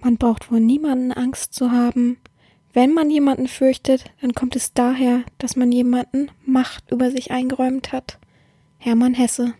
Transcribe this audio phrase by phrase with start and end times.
[0.00, 2.18] Man braucht vor niemanden Angst zu haben.
[2.72, 7.92] Wenn man jemanden fürchtet, dann kommt es daher, dass man jemanden Macht über sich eingeräumt
[7.92, 8.18] hat.
[8.78, 9.54] Hermann Hesse.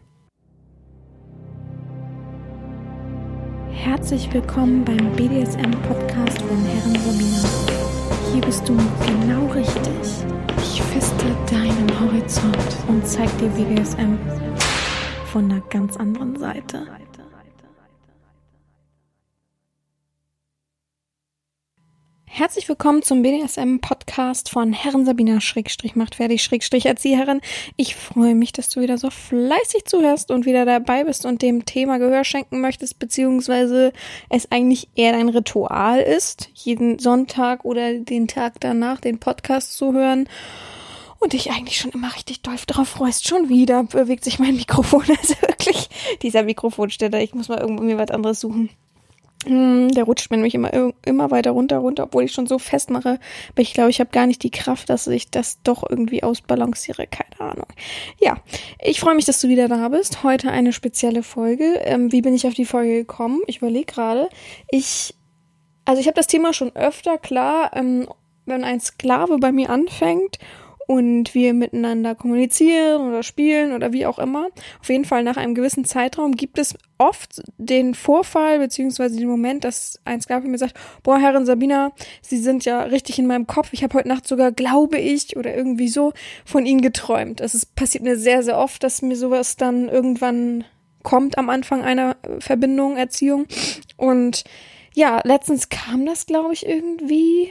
[3.72, 7.48] Herzlich willkommen beim BDSM-Podcast von Herren Romina.
[8.32, 8.76] Hier bist du
[9.06, 9.82] genau richtig.
[10.58, 14.16] Ich feste deinen Horizont und zeig dir BDSM
[15.32, 16.86] von einer ganz anderen Seite.
[22.38, 27.40] Herzlich willkommen zum BDSM-Podcast von Herren Sabina Schrägstrich macht fertig Schrägstrich Erzieherin.
[27.74, 31.64] Ich freue mich, dass du wieder so fleißig zuhörst und wieder dabei bist und dem
[31.64, 33.92] Thema Gehör schenken möchtest, beziehungsweise
[34.28, 39.92] es eigentlich eher dein Ritual ist, jeden Sonntag oder den Tag danach den Podcast zu
[39.92, 40.28] hören.
[41.18, 43.26] Und ich eigentlich schon immer richtig doll drauf freust.
[43.26, 45.02] Schon wieder bewegt sich mein Mikrofon.
[45.08, 45.88] Also wirklich,
[46.22, 47.20] dieser Mikrofonständer.
[47.20, 48.70] Ich muss mal irgendwo mir was anderes suchen.
[49.46, 53.20] Hm, der rutscht mir nämlich immer, immer weiter runter, runter, obwohl ich schon so festmache.
[53.50, 57.06] Aber ich glaube, ich habe gar nicht die Kraft, dass ich das doch irgendwie ausbalanciere.
[57.06, 57.66] Keine Ahnung.
[58.20, 58.38] Ja,
[58.82, 60.24] ich freue mich, dass du wieder da bist.
[60.24, 61.80] Heute eine spezielle Folge.
[61.84, 63.40] Ähm, wie bin ich auf die Folge gekommen?
[63.46, 64.28] Ich überlege gerade.
[64.70, 65.14] Ich,
[65.84, 68.08] also ich habe das Thema schon öfter, klar, ähm,
[68.44, 70.38] wenn ein Sklave bei mir anfängt
[70.88, 74.48] und wir miteinander kommunizieren oder spielen oder wie auch immer.
[74.80, 79.64] Auf jeden Fall nach einem gewissen Zeitraum gibt es oft den Vorfall beziehungsweise den Moment,
[79.64, 80.72] dass ein Sklave mir sagt,
[81.02, 83.74] boah, Herrin Sabina, Sie sind ja richtig in meinem Kopf.
[83.74, 86.14] Ich habe heute Nacht sogar, glaube ich, oder irgendwie so
[86.46, 87.42] von Ihnen geträumt.
[87.42, 90.64] Es passiert mir sehr, sehr oft, dass mir sowas dann irgendwann
[91.02, 93.44] kommt am Anfang einer Verbindung, Erziehung.
[93.98, 94.44] Und
[94.94, 97.50] ja, letztens kam das, glaube ich, irgendwie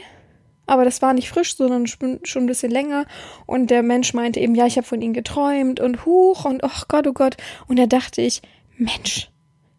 [0.68, 3.06] aber das war nicht frisch, sondern schon ein bisschen länger.
[3.46, 6.82] Und der Mensch meinte eben, ja, ich habe von ihnen geträumt und huch und oh
[6.88, 7.36] Gott, oh Gott.
[7.66, 8.42] Und da dachte ich,
[8.76, 9.30] Mensch,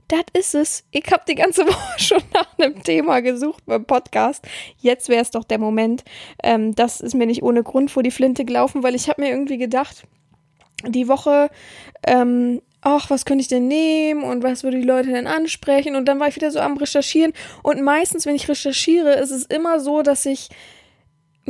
[0.08, 0.84] das ist es.
[0.92, 4.46] Ich habe die ganze Woche schon nach einem Thema gesucht beim Podcast.
[4.80, 6.04] Jetzt wäre es doch der Moment.
[6.44, 9.30] Ähm, das ist mir nicht ohne Grund vor die Flinte gelaufen, weil ich habe mir
[9.30, 10.04] irgendwie gedacht,
[10.88, 11.50] die Woche
[12.08, 15.96] ähm, ach, was könnte ich denn nehmen und was würde die Leute denn ansprechen?
[15.96, 17.34] Und dann war ich wieder so am Recherchieren.
[17.64, 20.50] Und meistens, wenn ich recherchiere, ist es immer so, dass ich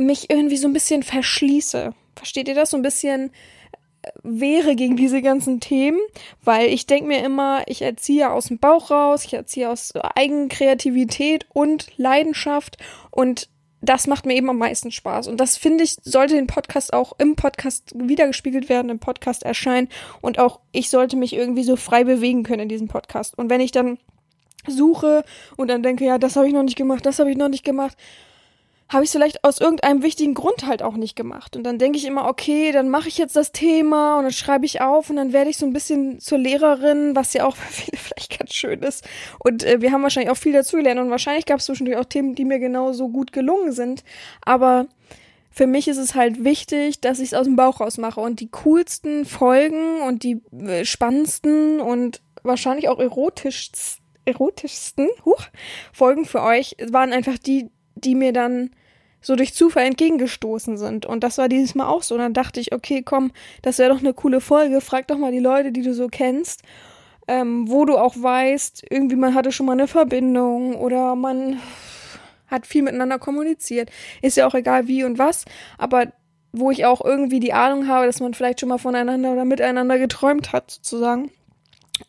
[0.00, 1.94] mich irgendwie so ein bisschen verschließe.
[2.16, 2.70] Versteht ihr das?
[2.70, 3.30] So ein bisschen
[4.02, 6.00] äh, wehre gegen diese ganzen Themen,
[6.42, 11.46] weil ich denke mir immer, ich erziehe aus dem Bauch raus, ich erziehe aus Eigenkreativität
[11.52, 12.76] und Leidenschaft
[13.10, 13.48] und
[13.82, 15.26] das macht mir eben am meisten Spaß.
[15.28, 19.88] Und das finde ich, sollte den Podcast auch im Podcast wiedergespiegelt werden, im Podcast erscheinen.
[20.20, 23.38] Und auch ich sollte mich irgendwie so frei bewegen können in diesem Podcast.
[23.38, 23.98] Und wenn ich dann
[24.66, 25.24] suche
[25.56, 27.64] und dann denke, ja, das habe ich noch nicht gemacht, das habe ich noch nicht
[27.64, 27.96] gemacht,
[28.90, 31.56] habe ich es vielleicht aus irgendeinem wichtigen Grund halt auch nicht gemacht.
[31.56, 34.66] Und dann denke ich immer, okay, dann mache ich jetzt das Thema und dann schreibe
[34.66, 37.72] ich auf und dann werde ich so ein bisschen zur Lehrerin, was ja auch für
[37.72, 39.08] viele vielleicht ganz schön ist.
[39.38, 42.04] Und äh, wir haben wahrscheinlich auch viel dazu gelernt und wahrscheinlich gab es zwischendurch auch
[42.04, 44.02] Themen, die mir genauso gut gelungen sind.
[44.42, 44.86] Aber
[45.52, 48.40] für mich ist es halt wichtig, dass ich es aus dem Bauch raus mache und
[48.40, 55.44] die coolsten Folgen und die äh, spannendsten und wahrscheinlich auch erotischsten, erotischsten huch,
[55.92, 58.70] Folgen für euch waren einfach die, die mir dann
[59.20, 61.06] so durch Zufall entgegengestoßen sind.
[61.06, 62.14] Und das war dieses Mal auch so.
[62.14, 63.32] Und dann dachte ich, okay, komm,
[63.62, 64.80] das wäre doch eine coole Folge.
[64.80, 66.62] Frag doch mal die Leute, die du so kennst,
[67.28, 71.60] ähm, wo du auch weißt, irgendwie man hatte schon mal eine Verbindung oder man
[72.48, 73.90] hat viel miteinander kommuniziert.
[74.22, 75.44] Ist ja auch egal wie und was,
[75.78, 76.12] aber
[76.52, 79.98] wo ich auch irgendwie die Ahnung habe, dass man vielleicht schon mal voneinander oder miteinander
[79.98, 81.30] geträumt hat, sozusagen.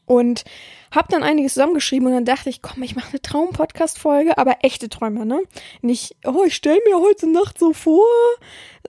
[0.05, 0.43] Und
[0.91, 4.89] hab dann einiges zusammengeschrieben und dann dachte ich, komm, ich mache eine Traum-Podcast-Folge, aber echte
[4.89, 5.41] Träume, ne?
[5.81, 8.05] Nicht, oh, ich stell mir heute Nacht so vor.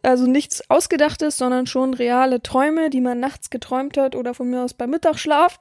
[0.02, 4.62] Also nichts Ausgedachtes, sondern schon reale Träume, die man nachts geträumt hat oder von mir
[4.62, 5.60] aus beim Mittagsschlaf.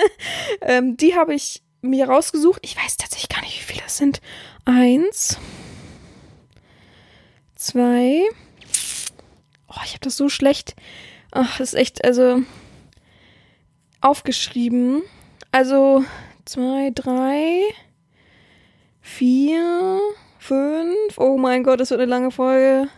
[0.60, 2.60] ähm, die habe ich mir rausgesucht.
[2.62, 4.20] Ich weiß tatsächlich gar nicht, wie viele es sind.
[4.64, 5.38] Eins,
[7.54, 8.22] zwei.
[9.68, 10.74] Oh, ich habe das so schlecht.
[11.30, 12.42] Ach, das ist echt, also
[14.00, 15.02] aufgeschrieben.
[15.52, 16.04] Also
[16.44, 17.62] zwei, drei,
[19.00, 20.00] vier,
[20.38, 21.18] fünf.
[21.18, 22.88] Oh mein Gott, das wird eine lange Folge.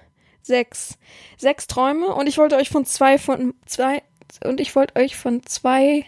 [0.42, 0.98] Sechs.
[1.36, 4.02] Sechs Träume und ich wollte euch von zwei von zwei
[4.44, 6.04] und ich wollte euch von zwei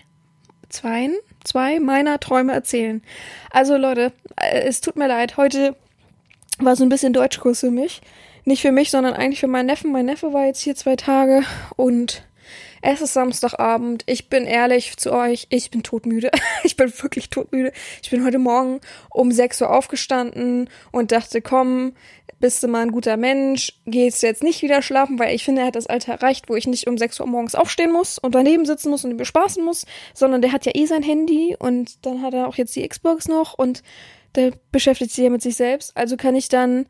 [0.70, 3.02] zweien, zwei meiner Träume erzählen.
[3.50, 5.76] Also Leute, äh, es tut mir leid, heute
[6.58, 8.00] war so ein bisschen Deutschkurs für mich.
[8.44, 9.93] Nicht für mich, sondern eigentlich für meinen Neffen.
[9.93, 11.43] Mein Neffe war jetzt hier zwei Tage
[11.76, 12.22] und
[12.82, 14.05] es ist Samstagabend.
[14.06, 15.47] Ich bin ehrlich zu euch.
[15.50, 16.31] Ich bin todmüde.
[16.65, 17.73] ich bin wirklich todmüde.
[18.03, 18.81] Ich bin heute Morgen
[19.11, 21.93] um 6 Uhr aufgestanden und dachte, komm,
[22.38, 25.61] bist du mal ein guter Mensch, gehst du jetzt nicht wieder schlafen, weil ich finde,
[25.61, 28.35] er hat das Alter erreicht, wo ich nicht um 6 Uhr morgens aufstehen muss und
[28.35, 29.85] daneben sitzen muss und ihn bespaßen muss,
[30.15, 33.29] sondern der hat ja eh sein Handy und dann hat er auch jetzt die Xbox
[33.29, 33.82] noch und
[34.37, 35.94] der beschäftigt sich ja mit sich selbst.
[35.97, 36.87] Also kann ich dann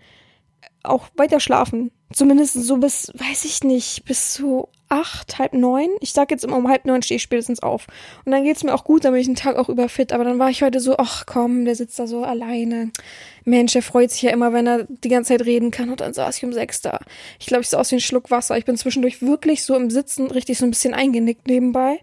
[0.84, 1.90] auch weiter schlafen.
[2.12, 5.88] Zumindest so bis, weiß ich nicht, bis zu acht, halb neun.
[6.00, 7.86] Ich sag jetzt immer um halb neun stehe ich spätestens auf.
[8.24, 10.12] Und dann geht's mir auch gut, dann bin ich den Tag auch über fit.
[10.12, 12.90] Aber dann war ich heute so, ach komm, der sitzt da so alleine.
[13.44, 15.90] Mensch, der freut sich ja immer, wenn er die ganze Zeit reden kann.
[15.90, 17.00] Und dann saß ich um sechs da.
[17.38, 18.58] Ich glaube, ich sah aus wie ein Schluck Wasser.
[18.58, 22.00] Ich bin zwischendurch wirklich so im Sitzen richtig so ein bisschen eingenickt nebenbei.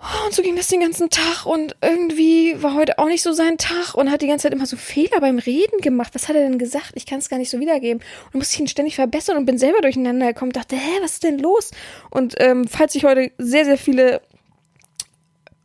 [0.00, 3.58] Und so ging das den ganzen Tag und irgendwie war heute auch nicht so sein
[3.58, 6.14] Tag und hat die ganze Zeit immer so Fehler beim Reden gemacht.
[6.14, 6.92] Was hat er denn gesagt?
[6.94, 8.02] Ich kann es gar nicht so wiedergeben.
[8.32, 10.52] Und musste ich ihn ständig verbessern und bin selber durcheinander gekommen.
[10.52, 11.70] Dachte, hä, was ist denn los?
[12.10, 14.22] Und ähm, falls ich heute sehr, sehr viele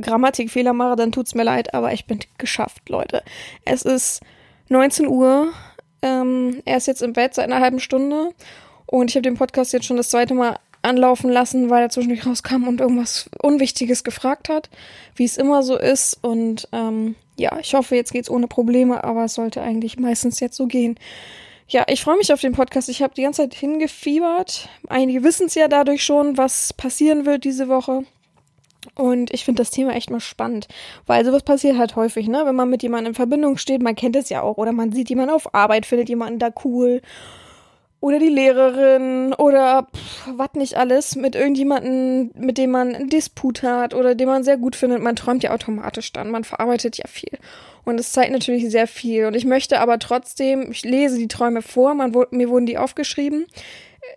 [0.01, 3.23] Grammatikfehler mache, dann tut's mir leid, aber ich bin geschafft, Leute.
[3.63, 4.19] Es ist
[4.67, 5.53] 19 Uhr.
[6.01, 8.33] Ähm, er ist jetzt im Bett seit einer halben Stunde
[8.85, 12.25] und ich habe den Podcast jetzt schon das zweite Mal anlaufen lassen, weil er zwischendurch
[12.25, 14.69] rauskam und irgendwas Unwichtiges gefragt hat,
[15.15, 16.17] wie es immer so ist.
[16.21, 20.55] Und ähm, ja, ich hoffe, jetzt geht's ohne Probleme, aber es sollte eigentlich meistens jetzt
[20.55, 20.97] so gehen.
[21.67, 22.89] Ja, ich freue mich auf den Podcast.
[22.89, 24.69] Ich habe die ganze Zeit hingefiebert.
[24.87, 28.03] Einige wissen es ja dadurch schon, was passieren wird diese Woche.
[28.93, 30.67] Und ich finde das Thema echt mal spannend,
[31.07, 32.43] weil sowas passiert halt häufig, ne?
[32.45, 35.09] Wenn man mit jemandem in Verbindung steht, man kennt es ja auch, oder man sieht
[35.09, 37.01] jemanden auf Arbeit, findet jemanden da cool
[37.99, 39.87] oder die Lehrerin oder
[40.27, 44.57] was nicht alles mit irgendjemanden, mit dem man einen Disput hat oder den man sehr
[44.57, 45.01] gut findet.
[45.01, 47.39] Man träumt ja automatisch dann, man verarbeitet ja viel.
[47.83, 49.25] Und es zeigt natürlich sehr viel.
[49.25, 53.45] Und ich möchte aber trotzdem, ich lese die Träume vor, man, mir wurden die aufgeschrieben.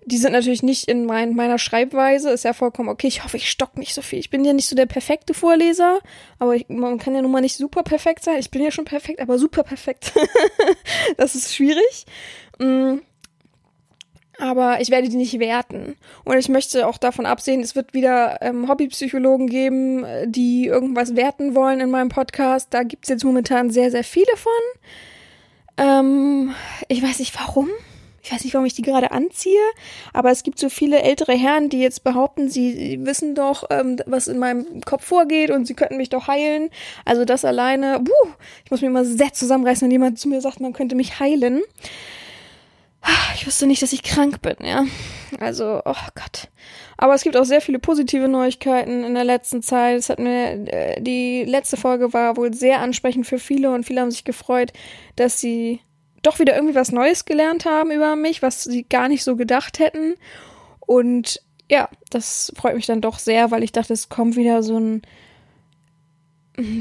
[0.05, 3.07] Die sind natürlich nicht in mein, meiner Schreibweise, ist ja vollkommen okay.
[3.07, 4.19] Ich hoffe, ich stock nicht so viel.
[4.19, 6.01] Ich bin ja nicht so der perfekte Vorleser,
[6.39, 8.39] aber ich, man kann ja nun mal nicht super perfekt sein.
[8.39, 10.13] Ich bin ja schon perfekt, aber super perfekt.
[11.17, 12.05] das ist schwierig.
[12.59, 12.99] Mm
[14.39, 15.97] aber ich werde die nicht werten.
[16.25, 21.17] Und ich möchte auch davon absehen, es wird wieder ähm, Hobbypsychologen geben, äh, die irgendwas
[21.17, 22.69] werten wollen in meinem Podcast.
[22.73, 24.53] Da gibt's jetzt momentan sehr, sehr viele von.
[25.77, 26.55] Ähm,
[26.89, 27.69] ich weiß nicht warum.
[28.23, 29.61] Ich weiß nicht, warum ich die gerade anziehe,
[30.13, 34.29] aber es gibt so viele ältere Herren, die jetzt behaupten, sie, wissen doch, ähm, was
[34.29, 36.69] in meinem Kopf vorgeht und sie könnten mich doch heilen.
[37.07, 38.13] Also das alleine, buh,
[38.65, 41.63] ich muss mir immer sehr zusammenreißen, wenn jemand zu mir sagt, man könnte mich heilen.
[43.35, 44.85] Ich wusste nicht, dass ich krank bin, ja.
[45.39, 46.49] Also, oh Gott.
[46.97, 49.97] Aber es gibt auch sehr viele positive Neuigkeiten in der letzten Zeit.
[49.97, 54.01] Es hat mir, äh, die letzte Folge war wohl sehr ansprechend für viele und viele
[54.01, 54.73] haben sich gefreut,
[55.15, 55.81] dass sie
[56.23, 59.79] doch wieder irgendwie was Neues gelernt haben über mich, was sie gar nicht so gedacht
[59.79, 60.17] hätten.
[60.81, 61.41] Und
[61.71, 65.03] ja, das freut mich dann doch sehr, weil ich dachte, es kommt wieder so ein,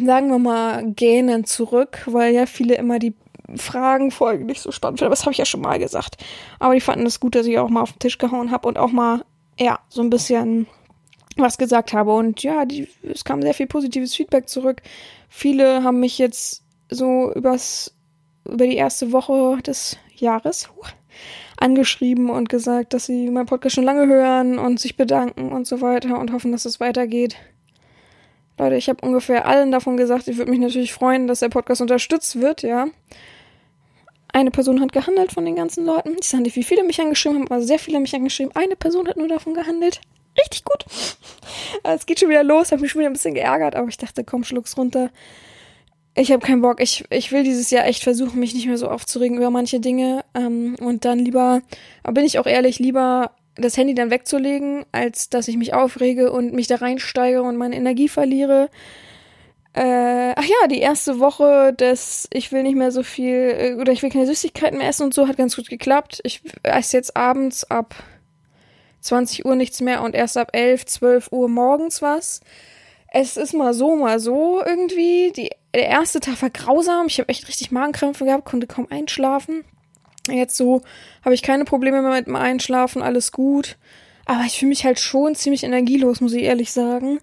[0.05, 3.13] sagen wir mal, Gähnen zurück, weil ja viele immer die
[3.55, 5.11] Fragenfolge nicht so spannend finde.
[5.11, 6.17] Das habe ich ja schon mal gesagt.
[6.59, 8.77] Aber die fanden es gut, dass ich auch mal auf den Tisch gehauen habe und
[8.77, 9.23] auch mal,
[9.57, 10.67] ja, so ein bisschen
[11.37, 12.13] was gesagt habe.
[12.13, 14.81] Und ja, die, es kam sehr viel positives Feedback zurück.
[15.29, 17.93] Viele haben mich jetzt so übers,
[18.45, 20.85] über die erste Woche des Jahres uh,
[21.57, 25.81] angeschrieben und gesagt, dass sie meinen Podcast schon lange hören und sich bedanken und so
[25.81, 27.35] weiter und hoffen, dass es weitergeht.
[28.57, 31.81] Leute, ich habe ungefähr allen davon gesagt, ich würde mich natürlich freuen, dass der Podcast
[31.81, 32.87] unterstützt wird, ja
[34.37, 36.15] eine Person hat gehandelt von den ganzen Leuten.
[36.19, 38.55] Ich sage nicht, wie viele mich angeschrieben haben, aber sehr viele mich angeschrieben.
[38.55, 39.99] Eine Person hat nur davon gehandelt.
[40.39, 40.85] Richtig gut.
[41.83, 44.23] Es geht schon wieder los, habe mich schon wieder ein bisschen geärgert, aber ich dachte,
[44.23, 45.09] komm, schluck's runter.
[46.15, 46.79] Ich habe keinen Bock.
[46.79, 50.23] Ich, ich will dieses Jahr echt versuchen, mich nicht mehr so aufzuregen über manche Dinge.
[50.35, 51.61] Ähm, und dann lieber,
[52.03, 56.31] aber bin ich auch ehrlich, lieber das Handy dann wegzulegen, als dass ich mich aufrege
[56.31, 58.69] und mich da reinsteige und meine Energie verliere.
[59.77, 63.91] Äh, ach ja, die erste Woche des Ich will nicht mehr so viel äh, oder
[63.91, 66.19] ich will keine Süßigkeiten mehr essen und so hat ganz gut geklappt.
[66.23, 67.93] Ich esse jetzt abends ab
[69.01, 72.41] 20 Uhr nichts mehr und erst ab 11, 12 Uhr morgens was.
[73.13, 75.31] Es ist mal so, mal so irgendwie.
[75.35, 77.05] Die, der erste Tag war grausam.
[77.05, 79.63] Ich habe echt richtig Magenkrämpfe gehabt, konnte kaum einschlafen.
[80.27, 80.81] Jetzt so
[81.23, 83.77] habe ich keine Probleme mehr mit dem Einschlafen, alles gut.
[84.25, 87.19] Aber ich fühle mich halt schon ziemlich energielos, muss ich ehrlich sagen.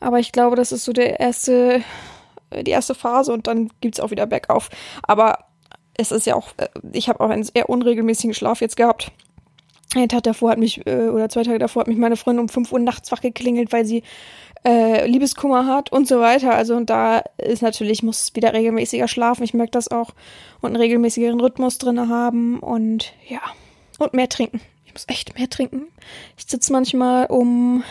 [0.00, 1.82] Aber ich glaube, das ist so der erste,
[2.52, 4.68] die erste Phase und dann gibt's auch wieder bergauf.
[5.02, 5.44] Aber
[5.96, 6.48] es ist ja auch,
[6.92, 9.10] ich habe auch einen eher unregelmäßigen Schlaf jetzt gehabt.
[9.94, 12.48] Ein Tag davor hat mich, äh, oder zwei Tage davor hat mich meine Freundin um
[12.48, 14.02] 5 Uhr nachts wach geklingelt, weil sie
[14.64, 16.54] äh, Liebeskummer hat und so weiter.
[16.54, 19.44] Also und da ist natürlich, muss wieder regelmäßiger schlafen.
[19.44, 20.10] Ich merke das auch.
[20.60, 23.40] Und einen regelmäßigeren Rhythmus drinne haben und ja.
[23.98, 24.60] Und mehr trinken.
[24.84, 25.86] Ich muss echt mehr trinken.
[26.36, 27.82] Ich sitze manchmal um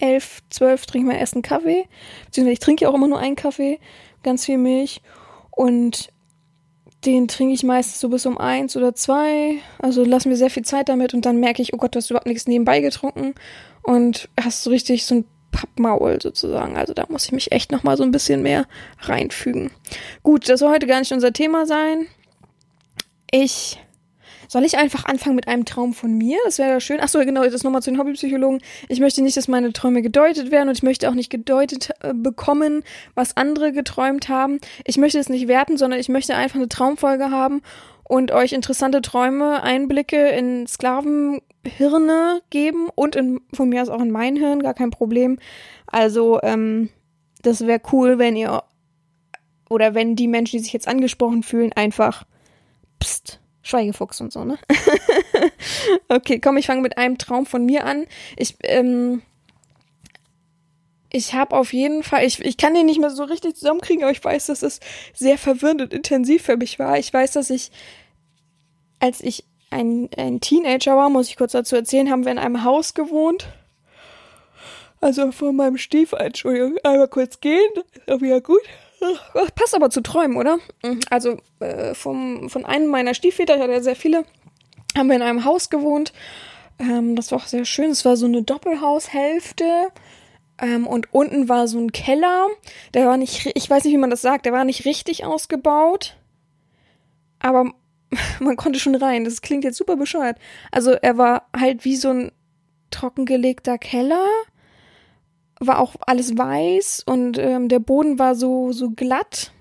[0.00, 1.86] elf, zwölf trinke ich meinen ersten Kaffee.
[2.26, 3.78] Beziehungsweise ich trinke ja auch immer nur einen Kaffee,
[4.22, 5.02] ganz viel Milch.
[5.50, 6.12] Und
[7.04, 9.58] den trinke ich meistens so bis um eins oder zwei.
[9.78, 12.10] Also lass mir sehr viel Zeit damit und dann merke ich, oh Gott, du hast
[12.10, 13.34] überhaupt nichts nebenbei getrunken
[13.82, 16.76] und hast so richtig so ein Pappmaul sozusagen.
[16.76, 18.66] Also da muss ich mich echt noch mal so ein bisschen mehr
[19.00, 19.70] reinfügen.
[20.22, 22.06] Gut, das soll heute gar nicht unser Thema sein.
[23.30, 23.78] Ich
[24.50, 26.36] soll ich einfach anfangen mit einem Traum von mir?
[26.44, 26.98] Das wäre ja schön.
[26.98, 28.60] Achso, genau, das nochmal zu den Hobbypsychologen.
[28.88, 32.12] Ich möchte nicht, dass meine Träume gedeutet werden und ich möchte auch nicht gedeutet äh,
[32.12, 32.82] bekommen,
[33.14, 34.58] was andere geträumt haben.
[34.84, 37.62] Ich möchte es nicht werten, sondern ich möchte einfach eine Traumfolge haben
[38.02, 44.10] und euch interessante Träume, Einblicke in Sklavenhirne geben und in, von mir aus auch in
[44.10, 45.38] mein Hirn, gar kein Problem.
[45.86, 46.88] Also, ähm,
[47.42, 48.64] das wäre cool, wenn ihr
[49.68, 52.24] oder wenn die Menschen, die sich jetzt angesprochen fühlen, einfach
[53.00, 54.58] pst, Schweigefuchs und so, ne?
[56.08, 58.06] okay, komm, ich fange mit einem Traum von mir an.
[58.36, 59.22] Ich, ähm,
[61.12, 64.12] ich habe auf jeden Fall, ich, ich kann den nicht mehr so richtig zusammenkriegen, aber
[64.12, 64.80] ich weiß, dass es
[65.12, 66.98] sehr verwirrend und intensiv für mich war.
[66.98, 67.70] Ich weiß, dass ich,
[69.00, 72.64] als ich ein, ein Teenager war, muss ich kurz dazu erzählen, haben wir in einem
[72.64, 73.48] Haus gewohnt.
[75.00, 78.60] Also von meinem Stiefel, Entschuldigung, einmal kurz gehen, ist auch wieder gut.
[79.54, 80.58] Passt aber zu Träumen, oder?
[80.82, 81.00] Mhm.
[81.10, 84.24] Also äh, vom, von einem meiner Stiefväter, ich hatte ja sehr viele,
[84.96, 86.12] haben wir in einem Haus gewohnt.
[86.78, 87.90] Ähm, das war auch sehr schön.
[87.90, 89.88] Es war so eine Doppelhaushälfte.
[90.60, 92.48] Ähm, und unten war so ein Keller.
[92.94, 96.16] Der war nicht, ich weiß nicht, wie man das sagt, der war nicht richtig ausgebaut.
[97.38, 97.72] Aber
[98.40, 99.24] man konnte schon rein.
[99.24, 100.38] Das klingt jetzt super bescheuert.
[100.70, 102.32] Also er war halt wie so ein
[102.90, 104.26] trockengelegter Keller
[105.60, 109.52] war auch alles weiß und ähm, der Boden war so, so glatt.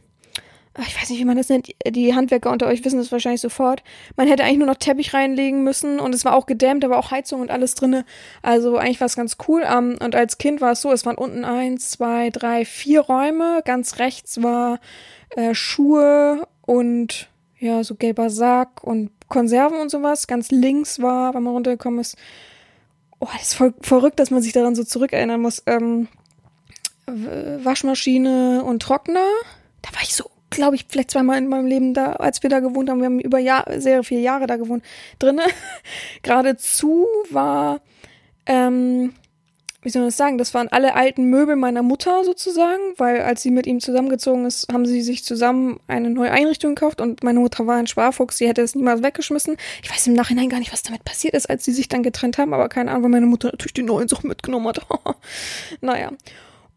[0.88, 1.68] Ich weiß nicht, wie man das nennt.
[1.86, 3.84] Die Handwerker unter euch wissen das wahrscheinlich sofort.
[4.16, 7.12] Man hätte eigentlich nur noch Teppich reinlegen müssen und es war auch gedämmt, war auch
[7.12, 8.06] Heizung und alles drinne.
[8.42, 9.64] Also eigentlich war es ganz cool.
[9.64, 13.62] Um, und als Kind war es so, es waren unten eins, zwei, drei, vier Räume.
[13.66, 14.80] Ganz rechts war
[15.32, 20.28] äh, Schuhe und ja, so gelber Sack und Konserven und sowas.
[20.28, 22.16] Ganz links war, wenn man runtergekommen ist,
[23.20, 25.64] oh, das ist voll verrückt, dass man sich daran so zurückerinnern muss.
[25.66, 26.08] Ähm,
[27.06, 29.26] Waschmaschine und Trockner.
[29.82, 32.60] Da war ich so, glaube ich, vielleicht zweimal in meinem Leben da, als wir da
[32.60, 33.00] gewohnt haben.
[33.00, 34.84] Wir haben über Jahr, sehr viele Jahre da gewohnt.
[35.18, 35.44] Drinne.
[36.22, 37.82] Geradezu war
[38.46, 39.14] ähm,
[39.82, 43.42] wie soll man das sagen, das waren alle alten Möbel meiner Mutter sozusagen, weil als
[43.42, 47.40] sie mit ihm zusammengezogen ist, haben sie sich zusammen eine neue Einrichtung gekauft und meine
[47.40, 49.56] Mutter war ein Sparfuchs, sie hätte es niemals weggeschmissen.
[49.82, 52.38] Ich weiß im Nachhinein gar nicht, was damit passiert ist, als sie sich dann getrennt
[52.38, 54.86] haben, aber keine Ahnung, weil meine Mutter natürlich die neuen Sachen mitgenommen hat.
[55.82, 56.12] naja.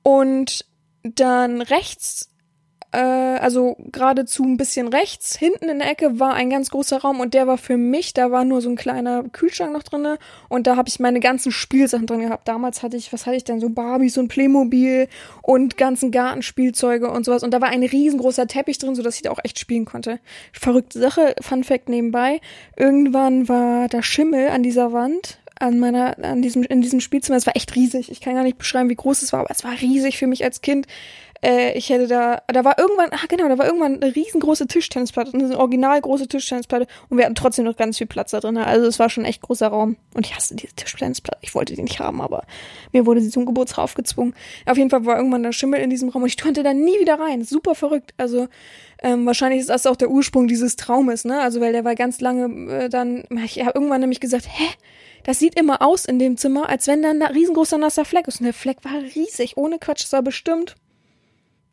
[0.05, 0.65] Und
[1.03, 2.32] dann rechts
[2.93, 7.21] äh, also geradezu ein bisschen rechts, hinten in der Ecke war ein ganz großer Raum
[7.21, 10.19] und der war für mich, da war nur so ein kleiner Kühlschrank noch drinne
[10.49, 12.47] und da habe ich meine ganzen Spielsachen drin gehabt.
[12.47, 15.09] Damals hatte ich, was hatte ich denn, so Barbie, so ein Playmobil
[15.41, 19.31] und ganzen Gartenspielzeuge und sowas und da war ein riesengroßer Teppich drin, sodass ich da
[19.31, 20.21] auch echt spielen konnte.
[20.53, 22.41] Verrückte Sache, Fun Fact nebenbei.
[22.77, 27.39] Irgendwann war da Schimmel an dieser Wand, an meiner, an diesem, in diesem Spielzimmer.
[27.39, 28.11] Es war echt riesig.
[28.11, 30.45] Ich kann gar nicht beschreiben, wie groß es war, aber es war riesig für mich
[30.45, 30.87] als Kind.
[31.45, 35.35] Äh, ich hätte da, da war irgendwann, ah genau, da war irgendwann eine riesengroße Tischtennisplatte,
[35.35, 38.57] eine original große Tischtennisplatte und wir hatten trotzdem noch ganz viel Platz da drin.
[38.57, 39.97] Also es war schon echt großer Raum.
[40.15, 41.39] Und ich hasse diese Tischtennisplatte.
[41.43, 42.45] Ich wollte die nicht haben, aber
[42.93, 44.35] mir wurde sie zum Geburtstag aufgezwungen.
[44.67, 46.99] Auf jeden Fall war irgendwann der Schimmel in diesem Raum und ich konnte da nie
[47.01, 47.43] wieder rein.
[47.45, 48.15] Super verrückt.
[48.17, 48.49] Also
[49.03, 51.41] ähm, wahrscheinlich ist das auch der Ursprung dieses Traumes, ne?
[51.41, 54.69] Also weil der war ganz lange äh, dann, ich habe irgendwann nämlich gesagt, hä?
[55.25, 58.41] Das sieht immer aus in dem Zimmer, als wenn da ein riesengroßer nasser Fleck ist.
[58.41, 60.03] Und der Fleck war riesig, ohne Quatsch.
[60.03, 60.75] Das war bestimmt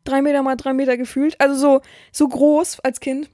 [0.04, 1.40] drei Meter mal drei Meter gefühlt.
[1.40, 1.80] Also so,
[2.12, 3.30] so groß als Kind.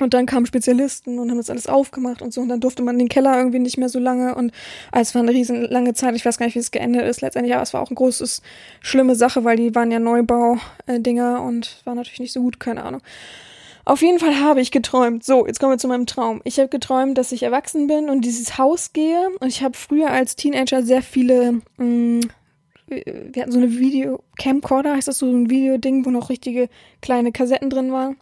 [0.00, 2.40] Und dann kamen Spezialisten und haben das alles aufgemacht und so.
[2.40, 4.34] Und dann durfte man den Keller irgendwie nicht mehr so lange.
[4.34, 4.52] Und
[4.92, 6.14] ah, es war eine riesen lange Zeit.
[6.14, 7.54] Ich weiß gar nicht, wie es geendet ist letztendlich.
[7.54, 8.42] Aber es war auch ein großes,
[8.80, 12.60] schlimme Sache, weil die waren ja Neubau-Dinger und war natürlich nicht so gut.
[12.60, 13.02] Keine Ahnung.
[13.84, 15.24] Auf jeden Fall habe ich geträumt.
[15.24, 16.42] So, jetzt kommen wir zu meinem Traum.
[16.44, 19.30] Ich habe geträumt, dass ich erwachsen bin und dieses Haus gehe.
[19.40, 22.20] Und ich habe früher als Teenager sehr viele mh, mm,
[22.88, 26.68] wir hatten so eine Video-Camcorder, heißt das so ein Videoding, wo noch richtige
[27.00, 28.16] kleine Kassetten drin waren.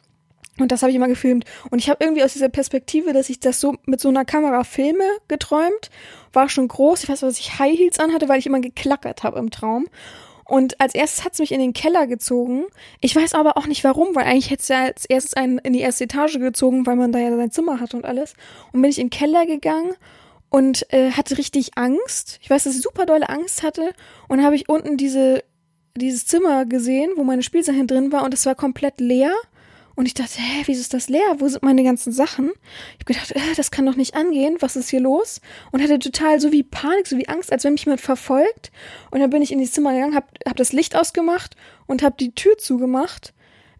[0.58, 1.44] Und das habe ich immer gefilmt.
[1.70, 4.64] Und ich habe irgendwie aus dieser Perspektive, dass ich das so mit so einer Kamera
[4.64, 5.90] filme, geträumt.
[6.32, 7.02] War schon groß.
[7.02, 9.86] Ich weiß, dass ich High Heels anhatte, weil ich immer geklackert habe im Traum.
[10.44, 12.66] Und als erstes hat's mich in den Keller gezogen.
[13.00, 15.72] Ich weiß aber auch nicht warum, weil eigentlich hätte es ja als erstes einen in
[15.72, 18.34] die erste Etage gezogen, weil man da ja sein Zimmer hat und alles.
[18.72, 19.92] Und bin ich in den Keller gegangen
[20.50, 22.38] und äh, hatte richtig Angst.
[22.42, 23.92] Ich weiß, dass ich super dolle Angst hatte
[24.28, 25.42] und habe ich unten diese
[25.96, 29.32] dieses Zimmer gesehen, wo meine Spielsachen drin war und es war komplett leer.
[29.94, 31.36] Und ich dachte, hä, wieso ist das leer?
[31.38, 32.50] Wo sind meine ganzen Sachen?
[32.50, 34.58] Ich habe gedacht, äh, das kann doch nicht angehen.
[34.60, 35.40] Was ist hier los?
[35.72, 38.72] Und hatte total so wie Panik, so wie Angst, als wenn mich jemand verfolgt.
[39.10, 42.16] Und dann bin ich in dieses Zimmer gegangen, habe hab das Licht ausgemacht und habe
[42.20, 43.32] die Tür zugemacht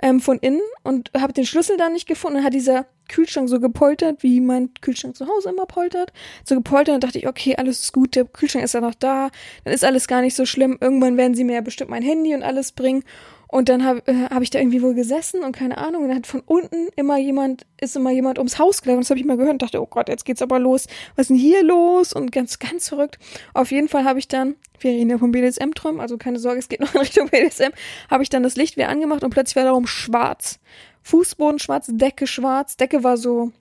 [0.03, 2.37] ähm, von innen und habe den Schlüssel dann nicht gefunden.
[2.37, 6.13] Dann hat dieser Kühlschrank so gepoltert, wie mein Kühlschrank zu Hause immer poltert.
[6.45, 9.31] So gepoltert und dachte ich, okay, alles ist gut, der Kühlschrank ist ja noch da,
[9.65, 10.79] dann ist alles gar nicht so schlimm.
[10.81, 13.05] Irgendwann werden sie mir ja bestimmt mein Handy und alles bringen.
[13.49, 16.03] Und dann habe äh, hab ich da irgendwie wohl gesessen und keine Ahnung.
[16.03, 19.03] Und dann hat von unten immer jemand, ist immer jemand ums Haus gelaufen.
[19.03, 20.87] Das habe ich mal gehört und dachte, oh Gott, jetzt geht's aber los.
[21.15, 22.13] Was ist denn hier los?
[22.13, 23.19] Und ganz, ganz verrückt.
[23.55, 26.69] Auf jeden Fall habe ich dann, wir reden ja vom BDSM-Träumen, also keine Sorge, es
[26.69, 27.71] geht noch in Richtung BDSM,
[28.11, 30.59] habe ich dann das Licht wieder angemacht und plötzlich war darum schwarz.
[31.07, 32.77] Fußboden schwarz, Decke schwarz.
[32.77, 33.53] Decke war so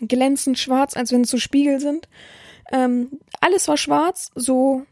[0.00, 2.08] glänzend schwarz, als wenn es so Spiegel sind.
[2.72, 4.82] Ähm, alles war schwarz, so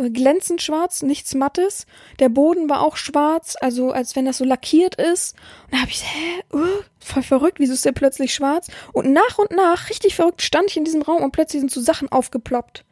[0.00, 1.86] äh, glänzend schwarz, nichts Mattes.
[2.18, 5.36] Der Boden war auch schwarz, also als wenn das so lackiert ist.
[5.66, 8.66] Und da habe ich, hä, uh, voll verrückt, wieso ist der plötzlich schwarz?
[8.92, 11.80] Und nach und nach, richtig verrückt, stand ich in diesem Raum und plötzlich sind so
[11.80, 12.84] Sachen aufgeploppt.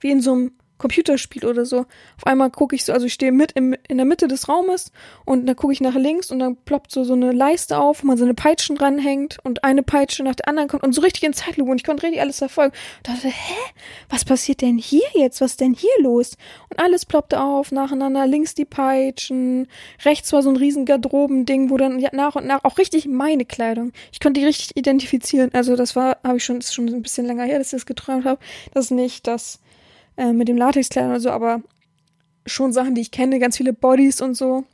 [0.00, 1.80] Wie in so einem Computerspiel oder so.
[2.16, 4.90] Auf einmal gucke ich so, also ich stehe mit im, in der Mitte des Raumes
[5.24, 8.06] und dann gucke ich nach links und dann ploppt so so eine Leiste auf, wo
[8.06, 11.22] man so eine Peitschen dranhängt und eine Peitsche nach der anderen kommt und so richtig
[11.22, 12.74] in Zeitlupe und ich konnte richtig alles verfolgen.
[12.98, 13.54] Und dachte, hä?
[14.08, 15.40] Was passiert denn hier jetzt?
[15.40, 16.36] Was ist denn hier los?
[16.70, 19.68] Und alles ploppte auf, nacheinander, links die Peitschen,
[20.04, 23.92] rechts war so ein riesen Garderobending, wo dann nach und nach auch richtig meine Kleidung.
[24.12, 25.50] Ich konnte die richtig identifizieren.
[25.52, 27.86] Also das war, habe ich schon, ist schon ein bisschen länger her, dass ich das
[27.86, 28.40] geträumt habe.
[28.72, 29.60] Das ist nicht das
[30.16, 31.62] äh, mit dem Latexkleidern oder so, aber
[32.46, 34.64] schon Sachen, die ich kenne, ganz viele Bodies und so.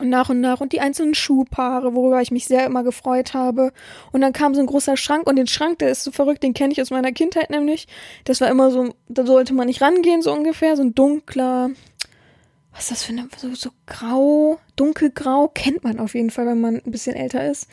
[0.00, 3.72] Und nach und nach und die einzelnen Schuhpaare, worüber ich mich sehr immer gefreut habe.
[4.12, 6.54] Und dann kam so ein großer Schrank und den Schrank, der ist so verrückt, den
[6.54, 7.88] kenne ich aus meiner Kindheit nämlich.
[8.24, 11.70] Das war immer so, da sollte man nicht rangehen, so ungefähr, so ein dunkler,
[12.72, 16.60] was ist das für eine, so, so grau, dunkelgrau, kennt man auf jeden Fall, wenn
[16.60, 17.66] man ein bisschen älter ist.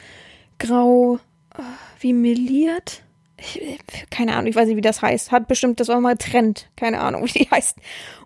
[0.57, 1.19] Grau,
[1.55, 1.61] äh,
[1.99, 3.03] wie meliert
[3.45, 3.77] ich,
[4.09, 5.31] keine Ahnung, ich weiß nicht, wie das heißt.
[5.31, 6.69] Hat bestimmt, das war mal Trend.
[6.75, 7.77] Keine Ahnung, wie die heißt.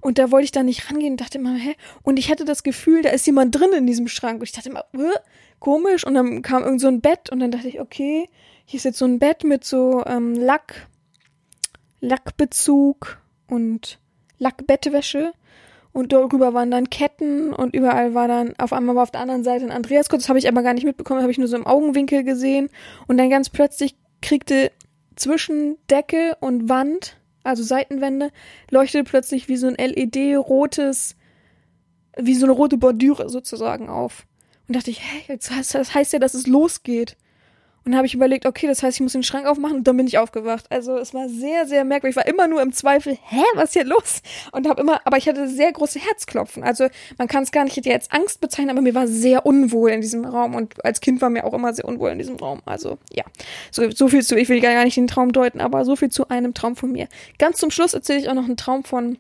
[0.01, 1.75] Und da wollte ich dann nicht rangehen und dachte immer, hä?
[2.03, 4.39] Und ich hatte das Gefühl, da ist jemand drin in diesem Schrank.
[4.39, 5.17] Und ich dachte immer, äh,
[5.59, 6.05] komisch.
[6.05, 8.29] Und dann kam irgend so ein Bett und dann dachte ich, okay,
[8.65, 10.88] hier ist jetzt so ein Bett mit so ähm, Lack,
[12.01, 13.99] Lackbezug und
[14.38, 15.33] Lackbettwäsche.
[15.91, 19.43] Und darüber waren dann Ketten und überall war dann, auf einmal war auf der anderen
[19.43, 21.57] Seite ein Andreas kurz, das habe ich aber gar nicht mitbekommen, habe ich nur so
[21.57, 22.69] im Augenwinkel gesehen.
[23.07, 24.71] Und dann ganz plötzlich kriegte
[25.19, 28.32] zwischen Decke und Wand, also Seitenwände,
[28.71, 31.15] leuchtete plötzlich wie so ein LED-rotes,
[32.17, 34.25] wie so eine rote Bordüre sozusagen auf.
[34.67, 37.17] Und dachte ich, hey, das heißt ja, dass es losgeht.
[37.85, 40.05] Und habe ich überlegt, okay, das heißt, ich muss den Schrank aufmachen und dann bin
[40.05, 40.65] ich aufgewacht.
[40.69, 42.17] Also es war sehr, sehr merkwürdig.
[42.17, 44.21] Ich war immer nur im Zweifel, hä, was ist hier los?
[44.51, 46.63] Und habe immer, aber ich hatte sehr große Herzklopfen.
[46.63, 46.87] Also
[47.17, 50.25] man kann es gar nicht jetzt Angst bezeichnen, aber mir war sehr unwohl in diesem
[50.25, 50.55] Raum.
[50.55, 52.61] Und als Kind war mir auch immer sehr unwohl in diesem Raum.
[52.65, 53.23] Also ja,
[53.71, 56.27] so, so viel zu, ich will gar nicht den Traum deuten, aber so viel zu
[56.29, 57.07] einem Traum von mir.
[57.37, 59.17] Ganz zum Schluss erzähle ich auch noch einen Traum von,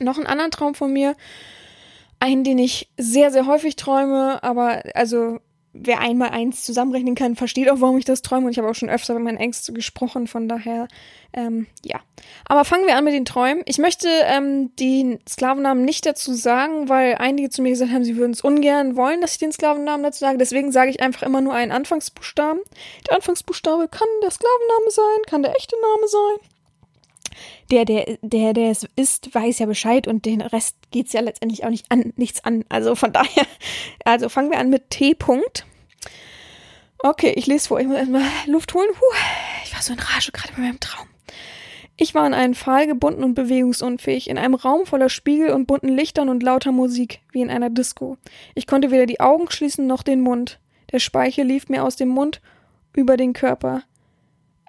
[0.00, 1.16] noch einen anderen Traum von mir.
[2.20, 5.38] Einen, den ich sehr, sehr häufig träume, aber also
[5.72, 8.46] wer einmal eins zusammenrechnen kann, versteht auch, warum ich das träume.
[8.46, 10.88] Und ich habe auch schon öfter mit meinen Ängsten gesprochen, von daher,
[11.32, 12.00] ähm, ja.
[12.46, 13.62] Aber fangen wir an mit den Träumen.
[13.66, 18.16] Ich möchte ähm, den Sklavennamen nicht dazu sagen, weil einige zu mir gesagt haben, sie
[18.16, 20.38] würden es ungern wollen, dass ich den Sklavennamen dazu sage.
[20.38, 22.60] Deswegen sage ich einfach immer nur einen Anfangsbuchstaben.
[23.08, 26.57] Der Anfangsbuchstabe kann der Sklavenname sein, kann der echte Name sein
[27.70, 31.64] der, der, der, der es ist, weiß ja Bescheid und den Rest geht's ja letztendlich
[31.64, 32.64] auch nicht an, nichts an.
[32.68, 33.46] Also von daher,
[34.04, 35.14] also fangen wir an mit T.
[35.14, 35.64] -Punkt.
[37.00, 37.80] Okay, ich lese vor.
[37.80, 38.88] Ich muss erstmal Luft holen.
[38.92, 39.04] Puh,
[39.64, 41.06] ich war so in Rage gerade bei meinem Traum.
[42.00, 45.88] Ich war in einen Pfahl gebunden und bewegungsunfähig, in einem Raum voller Spiegel und bunten
[45.88, 48.18] Lichtern und lauter Musik, wie in einer Disco.
[48.54, 50.60] Ich konnte weder die Augen schließen noch den Mund.
[50.92, 52.40] Der Speichel lief mir aus dem Mund
[52.94, 53.82] über den Körper.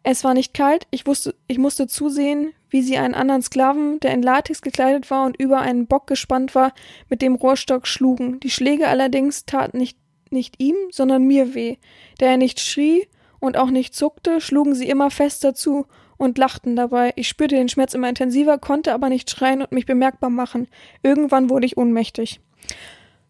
[0.03, 4.13] Es war nicht kalt, ich wusste, ich musste zusehen, wie sie einen anderen Sklaven, der
[4.13, 6.73] in Latex gekleidet war und über einen Bock gespannt war,
[7.09, 8.39] mit dem Rohrstock schlugen.
[8.39, 9.97] Die Schläge allerdings taten nicht,
[10.29, 11.77] nicht ihm, sondern mir weh.
[12.19, 13.07] Da er nicht schrie
[13.39, 15.85] und auch nicht zuckte, schlugen sie immer fester zu
[16.17, 17.13] und lachten dabei.
[17.15, 20.67] Ich spürte den Schmerz immer intensiver, konnte aber nicht schreien und mich bemerkbar machen.
[21.01, 22.41] Irgendwann wurde ich ohnmächtig.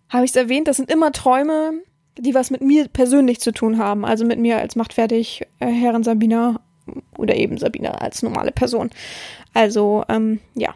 [0.10, 1.74] Habe ich es erwähnt, das sind immer Träume,
[2.18, 6.04] die was mit mir persönlich zu tun haben, also mit mir als machtfertig äh, Herren
[6.04, 6.62] Sabina
[7.18, 8.90] oder eben Sabina als normale Person.
[9.54, 10.74] Also, ähm, ja.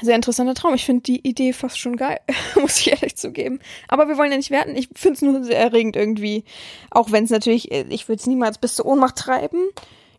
[0.00, 0.74] Sehr interessanter Traum.
[0.74, 2.18] Ich finde die Idee fast schon geil,
[2.60, 3.60] muss ich ehrlich zugeben.
[3.88, 4.74] Aber wir wollen ja nicht werten.
[4.74, 6.44] Ich finde es nur sehr erregend irgendwie.
[6.90, 9.68] Auch wenn es natürlich, äh, ich würde es niemals bis zur Ohnmacht treiben.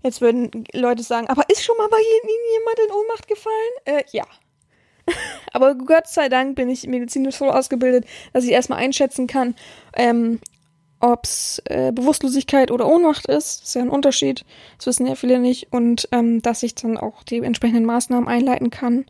[0.04, 3.56] Jetzt würden Leute sagen, aber ist schon mal bei Ihnen jemand in Ohnmacht gefallen?
[3.86, 4.26] Äh, ja.
[5.54, 9.56] aber Gott sei Dank bin ich medizinisch so ausgebildet, dass ich erstmal einschätzen kann,
[9.96, 10.40] ähm,
[11.04, 13.64] ob es äh, Bewusstlosigkeit oder Ohnmacht ist.
[13.64, 14.46] Ist ja ein Unterschied.
[14.78, 15.68] Das wissen ja viele nicht.
[15.72, 19.06] Und ähm, dass ich dann auch die entsprechenden Maßnahmen einleiten kann.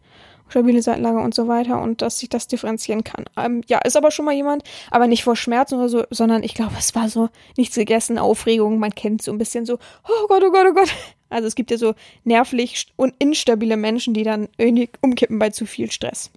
[0.50, 3.26] stabile Seitenlage und so weiter und dass ich das differenzieren kann.
[3.38, 6.56] Ähm, ja, ist aber schon mal jemand, aber nicht vor Schmerzen oder so, sondern ich
[6.56, 9.76] glaube, es war so nichts gegessen, Aufregung, man kennt so ein bisschen so,
[10.08, 10.90] oh Gott, oh Gott, oh Gott.
[11.30, 15.66] Also es gibt ja so nervlich und instabile Menschen, die dann irgendwie umkippen bei zu
[15.66, 16.32] viel Stress.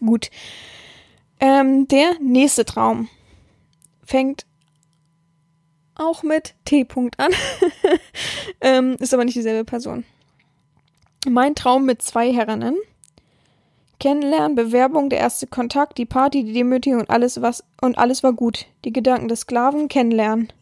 [0.00, 0.30] Gut.
[1.40, 3.08] Ähm, der nächste Traum
[4.04, 4.46] fängt
[5.98, 7.32] auch mit T-Punkt an.
[8.60, 10.04] ähm, ist aber nicht dieselbe Person.
[11.28, 12.76] Mein Traum mit zwei Herrinnen.
[14.00, 18.32] Kennenlernen, Bewerbung, der erste Kontakt, die Party, die Demütigung und alles was und alles war
[18.32, 18.66] gut.
[18.84, 20.52] Die Gedanken des Sklaven kennenlernen.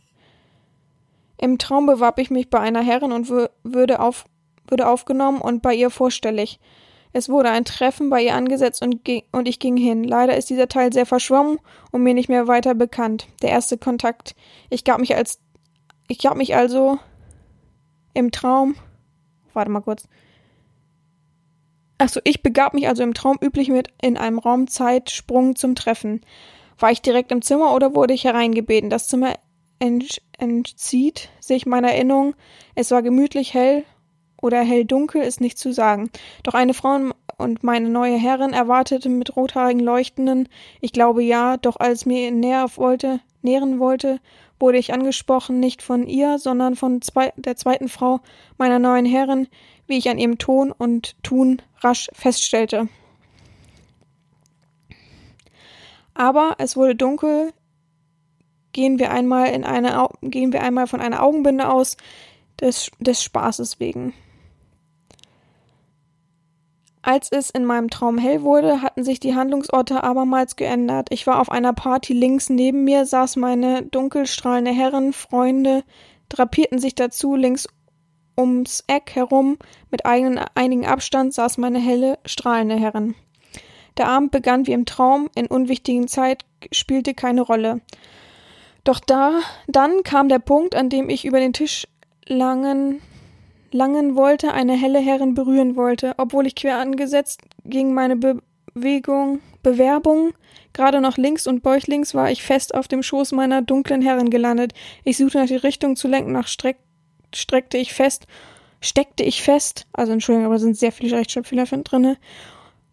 [1.38, 4.24] Im Traum bewarb ich mich bei einer Herrin und würde, auf,
[4.68, 6.58] würde aufgenommen und bei ihr vorstellig.
[7.16, 9.00] Es wurde ein Treffen bei ihr angesetzt und,
[9.32, 10.04] und ich ging hin.
[10.04, 11.58] Leider ist dieser Teil sehr verschwommen
[11.90, 13.26] und mir nicht mehr weiter bekannt.
[13.40, 14.36] Der erste Kontakt.
[14.68, 15.40] Ich gab mich als.
[16.08, 16.98] Ich gab mich also
[18.12, 18.74] im Traum.
[19.54, 20.06] Warte mal kurz.
[21.96, 26.20] Achso, ich begab mich also im Traum üblich mit in einem Raumzeitsprung zum Treffen.
[26.78, 28.90] War ich direkt im Zimmer oder wurde ich hereingebeten?
[28.90, 29.32] Das Zimmer
[29.78, 32.34] ent entzieht sich meiner Erinnerung.
[32.74, 33.84] Es war gemütlich hell
[34.46, 36.10] oder hell-dunkel ist nicht zu sagen.
[36.42, 40.48] Doch eine Frau und meine neue Herrin erwartete mit rothaarigen Leuchtenden,
[40.80, 44.20] ich glaube ja, doch als mir näher wollte, nähren wollte,
[44.58, 48.20] wurde ich angesprochen, nicht von ihr, sondern von zwei, der zweiten Frau
[48.56, 49.48] meiner neuen Herrin,
[49.86, 52.88] wie ich an ihrem Ton und Tun rasch feststellte.
[56.14, 57.52] Aber es wurde dunkel,
[58.72, 61.96] gehen wir einmal in eine gehen wir einmal von einer Augenbinde aus,
[62.60, 64.14] des, des Spaßes wegen.
[67.08, 71.06] Als es in meinem Traum hell wurde, hatten sich die Handlungsorte abermals geändert.
[71.10, 75.84] Ich war auf einer Party links neben mir, saß meine dunkelstrahlende Herren, Freunde,
[76.28, 77.68] drapierten sich dazu, links
[78.36, 79.56] ums Eck herum,
[79.92, 83.14] mit eigenen, einigen Abstand saß meine helle, strahlende Herren.
[83.98, 87.82] Der Abend begann wie im Traum, in unwichtigen Zeit spielte keine Rolle.
[88.82, 91.86] Doch da, dann kam der Punkt, an dem ich über den Tisch
[92.26, 93.00] langen
[93.76, 96.14] langen wollte, eine helle Herrin berühren wollte.
[96.16, 100.32] Obwohl ich quer angesetzt ging meine Bewegung, Bewerbung
[100.72, 104.72] gerade noch links und bäuchlings war ich fest auf dem Schoß meiner dunklen Herrin gelandet.
[105.04, 106.76] Ich suchte nach die Richtung zu lenken, nach streck,
[107.34, 108.26] streckte ich fest,
[108.80, 112.18] steckte ich fest, also Entschuldigung, aber sind sehr viele Rechtschreibfehler drinne,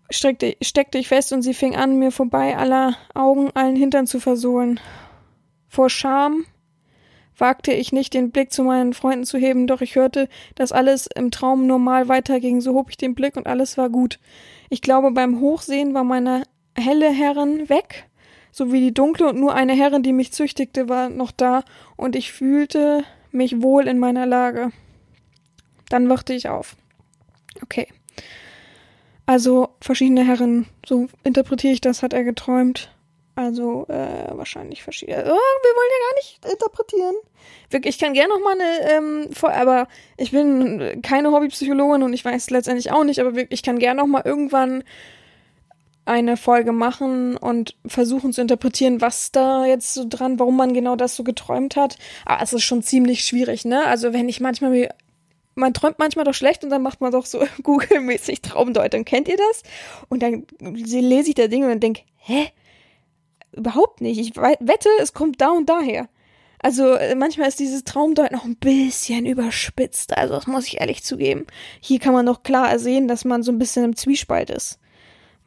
[0.09, 4.19] streckte, steckte ich fest und sie fing an, mir vorbei aller Augen allen Hintern zu
[4.19, 4.79] versohlen.
[5.67, 6.45] Vor Scham
[7.37, 11.07] wagte ich nicht, den Blick zu meinen Freunden zu heben, doch ich hörte, dass alles
[11.07, 12.61] im Traum normal weiterging.
[12.61, 14.19] So hob ich den Blick und alles war gut.
[14.69, 16.43] Ich glaube, beim Hochsehen war meine
[16.75, 18.09] helle Herrin weg,
[18.51, 21.63] sowie die dunkle und nur eine Herrin, die mich züchtigte, war noch da
[21.95, 24.71] und ich fühlte mich wohl in meiner Lage.
[25.89, 26.75] Dann wachte ich auf.
[27.61, 27.87] Okay.
[29.25, 32.92] Also verschiedene Herren, so interpretiere ich das, hat er geträumt.
[33.35, 35.23] Also äh, wahrscheinlich verschiedene.
[35.23, 37.15] Oh, wir wollen ja gar nicht interpretieren.
[37.83, 42.51] Ich kann gerne noch mal eine, ähm, aber ich bin keine Hobbypsychologin und ich weiß
[42.51, 44.83] letztendlich auch nicht, aber ich kann gerne noch mal irgendwann
[46.05, 50.95] eine Folge machen und versuchen zu interpretieren, was da jetzt so dran, warum man genau
[50.95, 51.97] das so geträumt hat.
[52.25, 53.85] Aber es ist schon ziemlich schwierig, ne?
[53.85, 54.89] Also wenn ich manchmal
[55.55, 59.05] man träumt manchmal doch schlecht und dann macht man doch so Google-mäßig Traumdeutung.
[59.05, 59.63] Kennt ihr das?
[60.09, 62.51] Und dann lese ich da Dinge und dann denke, hä?
[63.55, 64.19] Überhaupt nicht.
[64.19, 66.09] Ich wette, es kommt da und daher.
[66.63, 70.17] Also äh, manchmal ist dieses Traumdeut noch ein bisschen überspitzt.
[70.17, 71.45] Also das muss ich ehrlich zugeben.
[71.81, 74.79] Hier kann man doch klar sehen, dass man so ein bisschen im Zwiespalt ist.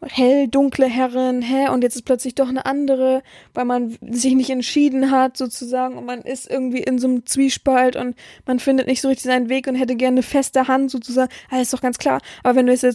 [0.02, 3.22] Hell, dunkle Herren, hä, und jetzt ist plötzlich doch eine andere,
[3.54, 7.96] weil man sich nicht entschieden hat, sozusagen, und man ist irgendwie in so einem Zwiespalt
[7.96, 8.14] und
[8.44, 11.32] man findet nicht so richtig seinen Weg und hätte gerne eine feste Hand, sozusagen.
[11.50, 12.20] Alles ist doch ganz klar.
[12.42, 12.92] Aber wenn du jetzt äh,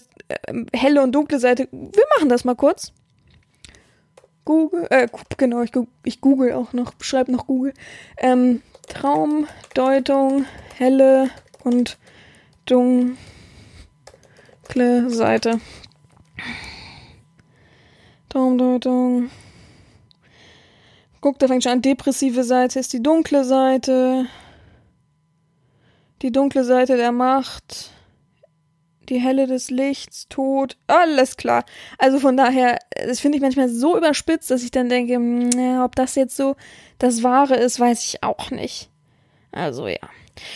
[0.73, 2.93] helle und dunkle Seite, wir machen das mal kurz.
[4.51, 5.71] Google, äh, genau, ich,
[6.03, 7.73] ich google auch noch, schreibe noch Google.
[8.17, 10.45] Ähm, Traumdeutung,
[10.77, 11.29] helle
[11.63, 11.97] und
[12.65, 13.15] dunkle
[15.07, 15.61] Seite.
[18.27, 19.29] Traumdeutung.
[21.21, 21.81] Guck, da fängt schon an.
[21.81, 24.25] Depressive Seite ist die dunkle Seite.
[26.23, 27.91] Die dunkle Seite der Macht
[29.11, 31.65] die Helle des Lichts, Tod, alles klar.
[31.97, 35.81] Also von daher, das finde ich manchmal so überspitzt, dass ich dann denke, mh, hm,
[35.81, 36.55] ob das jetzt so
[36.97, 38.89] das Wahre ist, weiß ich auch nicht.
[39.51, 39.99] Also ja.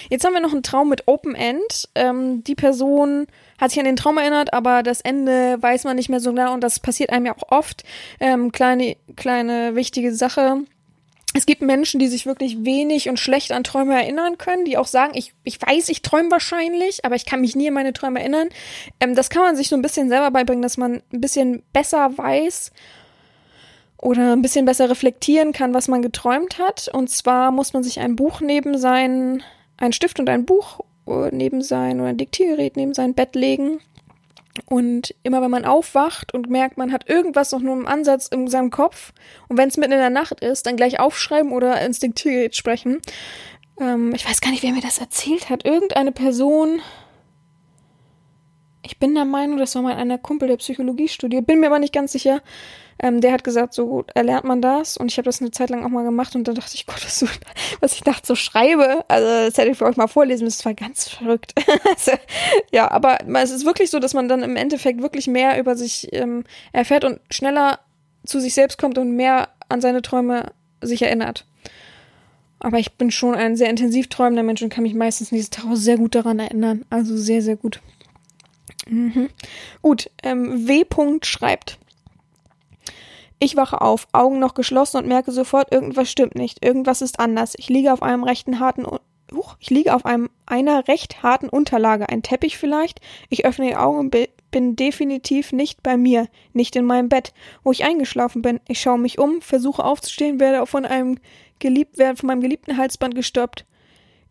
[0.10, 1.90] Jetzt haben wir noch einen Traum mit Open End.
[1.96, 3.28] Ähm, die Person
[3.60, 6.54] hat sich an den Traum erinnert, aber das Ende weiß man nicht mehr so genau
[6.54, 7.84] und das passiert einem ja auch oft.
[8.20, 10.64] Ähm, kleine, kleine wichtige Sache.
[11.38, 14.88] Es gibt Menschen, die sich wirklich wenig und schlecht an Träume erinnern können, die auch
[14.88, 18.22] sagen, ich, ich weiß, ich träume wahrscheinlich, aber ich kann mich nie an meine Träume
[18.22, 18.48] erinnern.
[19.02, 22.18] Ähm, das kann man sich so ein bisschen selber beibringen, dass man ein bisschen besser
[22.18, 22.72] weiß
[23.98, 26.88] oder ein bisschen besser reflektieren kann, was man geträumt hat.
[26.88, 29.44] Und zwar muss man sich ein Buch neben sein,
[29.76, 33.82] ein Stift und ein Buch äh, neben sein oder ein Diktiergerät neben sein Bett legen
[34.66, 38.48] und immer wenn man aufwacht und merkt, man hat irgendwas noch nur im Ansatz in
[38.48, 39.14] seinem Kopf
[39.48, 43.02] und wenn es mitten in der Nacht ist, dann gleich aufschreiben oder instinktiv sprechen.
[43.80, 45.66] Ähm, ich weiß gar nicht, wer mir das erzählt hat.
[45.66, 46.80] Irgendeine Person.
[48.84, 51.80] Ich bin der Meinung, das war mal einer Kumpel der Psychologie studiert, bin mir aber
[51.80, 52.42] nicht ganz sicher.
[52.98, 54.96] Ähm, der hat gesagt, so erlernt man das.
[54.96, 57.04] Und ich habe das eine Zeit lang auch mal gemacht und da dachte ich, Gott,
[57.04, 57.26] was,
[57.82, 59.04] was ich nachts so schreibe.
[59.08, 60.46] Also das hätte ich für euch mal vorlesen.
[60.46, 61.54] Das war ganz verrückt.
[61.90, 62.12] also,
[62.72, 66.10] ja, aber es ist wirklich so, dass man dann im Endeffekt wirklich mehr über sich
[66.14, 67.80] ähm, erfährt und schneller
[68.26, 71.46] zu sich selbst kommt und mehr an seine Träume sich erinnert.
[72.60, 75.66] Aber ich bin schon ein sehr intensiv träumender Mensch und kann mich meistens dieses Tag
[75.74, 76.86] sehr gut daran erinnern.
[76.90, 77.82] Also sehr, sehr gut.
[78.88, 79.30] Mhm.
[79.82, 80.86] Gut, ähm, W.
[81.24, 81.78] schreibt.
[83.40, 87.54] Ich wache auf, Augen noch geschlossen und merke sofort, irgendwas stimmt nicht, irgendwas ist anders.
[87.58, 88.86] Ich liege auf einem rechten harten
[89.34, 93.02] Huch, ich liege auf einem einer recht harten Unterlage, ein Teppich vielleicht.
[93.30, 94.16] Ich öffne die Augen und
[94.52, 98.60] bin definitiv nicht bei mir, nicht in meinem Bett, wo ich eingeschlafen bin.
[98.68, 101.18] Ich schaue mich um, versuche aufzustehen, werde von einem
[101.60, 103.66] geliebt, werde von meinem geliebten Halsband gestoppt.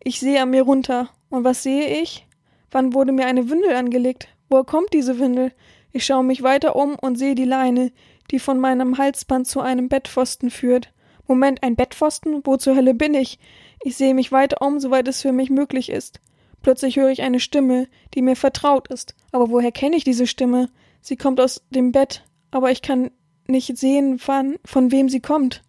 [0.03, 1.09] Ich sehe an mir runter.
[1.29, 2.25] Und was sehe ich?
[2.71, 4.29] Wann wurde mir eine Windel angelegt?
[4.49, 5.51] Woher kommt diese Windel?
[5.91, 7.91] Ich schaue mich weiter um und sehe die Leine
[8.31, 10.91] die von meinem Halsband zu einem Bettpfosten führt.
[11.27, 12.41] Moment, ein Bettpfosten?
[12.43, 13.39] Wo zur Hölle bin ich?
[13.83, 16.19] Ich sehe mich weiter um, soweit es für mich möglich ist.
[16.61, 19.15] Plötzlich höre ich eine Stimme, die mir vertraut ist.
[19.31, 20.69] Aber woher kenne ich diese Stimme?
[21.01, 23.11] Sie kommt aus dem Bett, aber ich kann
[23.47, 25.61] nicht sehen, wann, von wem sie kommt.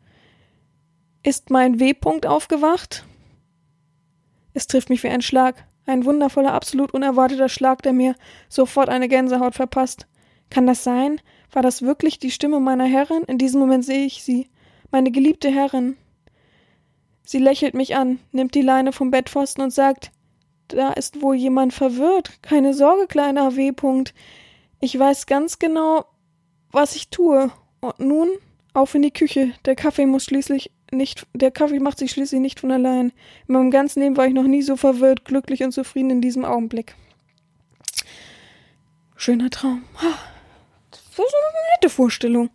[1.23, 3.05] Ist mein W-Punkt aufgewacht?
[4.55, 5.67] Es trifft mich wie ein Schlag.
[5.85, 8.15] Ein wundervoller, absolut unerwarteter Schlag, der mir
[8.49, 10.07] sofort eine Gänsehaut verpasst.
[10.51, 11.21] Kann das sein?
[11.53, 13.23] War das wirklich die Stimme meiner Herrin?
[13.25, 14.49] In diesem Moment sehe ich sie.
[14.91, 15.97] Meine geliebte Herrin.
[17.25, 20.13] Sie lächelt mich an, nimmt die Leine vom Bettpfosten und sagt,
[20.69, 22.43] da ist wohl jemand verwirrt.
[22.43, 23.71] Keine Sorge, kleiner W.
[23.71, 24.13] -Punkt.
[24.81, 26.05] Ich weiß ganz genau,
[26.71, 27.51] was ich tue.
[27.81, 28.29] Und nun
[28.75, 29.53] auf in die Küche.
[29.65, 33.13] Der Kaffee muss schließlich nicht, der Kaffee macht sich schließlich nicht von allein.
[33.49, 36.45] In meinem ganzen Leben war ich noch nie so verwirrt, glücklich und zufrieden in diesem
[36.45, 36.95] Augenblick.
[39.17, 39.83] Schöner Traum.
[41.17, 42.51] Das ist eine nette Vorstellung.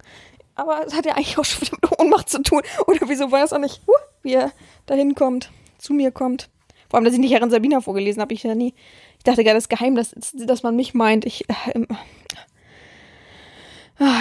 [0.55, 2.61] Aber es hat ja eigentlich auch schon wieder mit Ohnmacht zu tun.
[2.87, 3.81] Oder wieso weiß er nicht,
[4.21, 4.51] wie er
[4.85, 6.49] dahin kommt, zu mir kommt.
[6.89, 8.73] Vor allem, dass ich nicht Herrin Sabina vorgelesen habe, ich ja nie.
[9.17, 11.25] Ich dachte gar, das ist geheim, dass, dass man mich meint.
[11.25, 11.87] Ich, äh, äh,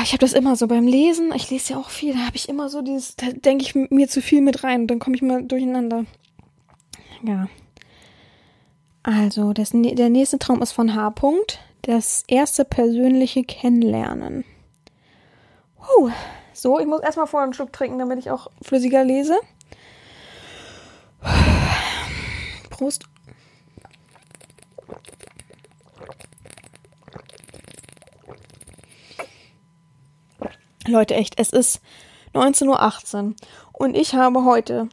[0.03, 1.33] ich habe das immer so beim Lesen.
[1.35, 2.15] Ich lese ja auch viel.
[2.15, 4.87] Da habe ich immer so dieses, da denke ich mir zu viel mit rein.
[4.87, 6.05] Dann komme ich mal durcheinander.
[7.25, 7.49] Ja.
[9.03, 11.09] Also, das, der nächste Traum ist von H.
[11.09, 14.45] -Punkt das erste persönliche Kennenlernen.
[15.79, 16.11] Huh.
[16.53, 19.39] So, ich muss erstmal vorher einen Schluck trinken, damit ich auch flüssiger lese.
[22.71, 23.05] Prost.
[30.87, 31.81] Leute, echt, es ist
[32.35, 33.35] 19.18 Uhr
[33.73, 34.89] und ich habe heute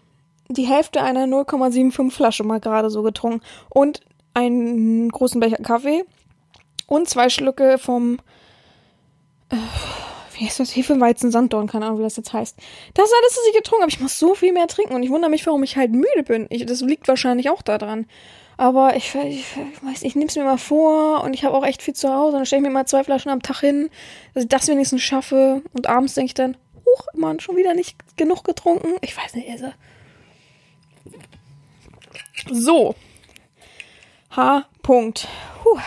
[0.50, 4.02] die Hälfte einer 0,75 Flasche mal gerade so getrunken und
[4.34, 6.06] einen großen Becher Kaffee
[6.88, 8.20] und zwei Schlücke vom,
[9.50, 9.56] äh,
[10.34, 10.76] wie heißt das?
[10.76, 12.58] Hefeweizen Sanddorn, keine Ahnung, wie das jetzt heißt.
[12.94, 13.92] Das ist alles, was ich getrunken habe.
[13.92, 16.48] Ich muss so viel mehr trinken und ich wundere mich, warum ich halt müde bin.
[16.50, 18.08] Ich, das liegt wahrscheinlich auch daran.
[18.60, 21.66] Aber ich, ich, ich weiß, ich nehme es mir mal vor und ich habe auch
[21.66, 22.38] echt viel zu Hause.
[22.38, 23.90] Dann stelle ich mir mal zwei Flaschen am Tag hin,
[24.34, 25.62] dass ich das wenigstens schaffe.
[25.74, 28.96] Und abends denke ich dann, huch, Mann, schon wieder nicht genug getrunken.
[29.02, 29.72] Ich weiß nicht, also.
[32.52, 32.96] So.
[34.32, 34.66] H.
[34.82, 35.28] Punkt.
[35.62, 35.80] Puh.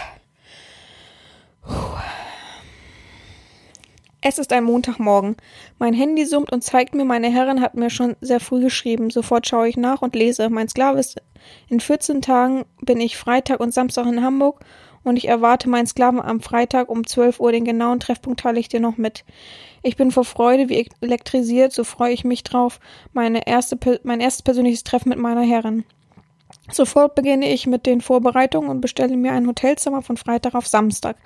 [4.22, 5.36] Es ist ein Montagmorgen.
[5.78, 9.08] Mein Handy summt und zeigt mir, meine Herrin hat mir schon sehr früh geschrieben.
[9.08, 10.50] Sofort schaue ich nach und lese.
[10.50, 11.22] Mein Sklave ist
[11.68, 14.60] in 14 Tagen bin ich Freitag und Samstag in Hamburg
[15.04, 17.52] und ich erwarte meinen Sklaven am Freitag um 12 Uhr.
[17.52, 19.24] Den genauen Treffpunkt teile ich dir noch mit.
[19.82, 22.78] Ich bin vor Freude wie elektrisiert, so freue ich mich drauf.
[23.14, 25.84] Meine erste, mein erstes persönliches Treffen mit meiner Herrin.
[26.70, 31.16] Sofort beginne ich mit den Vorbereitungen und bestelle mir ein Hotelzimmer von Freitag auf Samstag.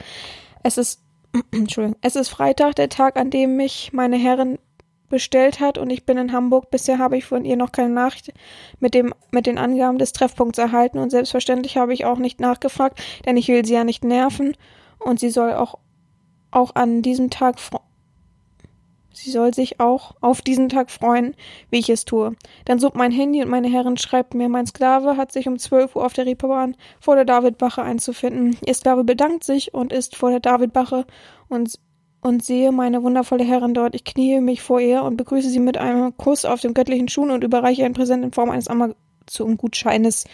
[0.62, 1.03] Es ist
[1.50, 1.98] Entschuldigung.
[2.02, 4.58] Es ist Freitag, der Tag, an dem mich meine Herrin
[5.08, 6.70] bestellt hat und ich bin in Hamburg.
[6.70, 8.32] Bisher habe ich von ihr noch keine Nachricht
[8.80, 13.00] mit dem mit den Angaben des Treffpunkts erhalten und selbstverständlich habe ich auch nicht nachgefragt,
[13.24, 14.56] denn ich will sie ja nicht nerven
[14.98, 15.78] und sie soll auch
[16.50, 17.60] auch an diesem Tag
[19.16, 21.36] Sie soll sich auch auf diesen Tag freuen,
[21.70, 22.34] wie ich es tue.
[22.64, 25.94] Dann sucht mein Handy und meine Herren schreibt mir, mein Sklave hat sich um 12
[25.94, 28.56] Uhr auf der Reeperbahn vor der Davidbache einzufinden.
[28.66, 31.06] Ihr Sklave bedankt sich und ist vor der Davidbache
[31.48, 31.78] und,
[32.22, 33.94] und sehe meine wundervolle Herrin dort.
[33.94, 37.22] Ich kniee mich vor ihr und begrüße sie mit einem Kuss auf dem göttlichen Schuh
[37.22, 40.24] und überreiche ein Präsent in Form eines Amazon-Gutscheines.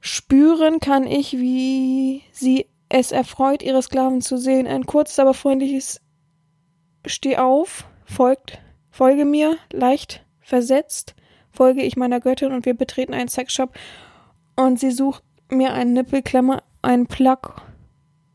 [0.00, 4.66] Spüren kann ich, wie sie es erfreut, ihre Sklaven zu sehen.
[4.66, 6.00] Ein kurzes, aber freundliches
[7.06, 11.14] Steh auf, folgt, folge mir, leicht versetzt,
[11.50, 13.74] folge ich meiner Göttin und wir betreten einen Sexshop
[14.56, 17.62] und sie sucht mir eine Nippelklemmer, einen Plug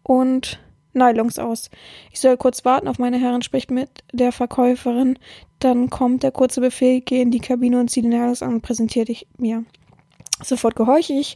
[0.04, 0.60] und
[0.94, 1.70] Nylons aus.
[2.12, 5.20] Ich soll kurz warten auf meine Herren, spricht mit der Verkäuferin.
[5.60, 8.62] Dann kommt der kurze Befehl, geh in die Kabine und zieh die Nylons an und
[8.62, 9.66] präsentiere dich mir.
[10.42, 11.36] Sofort gehorche ich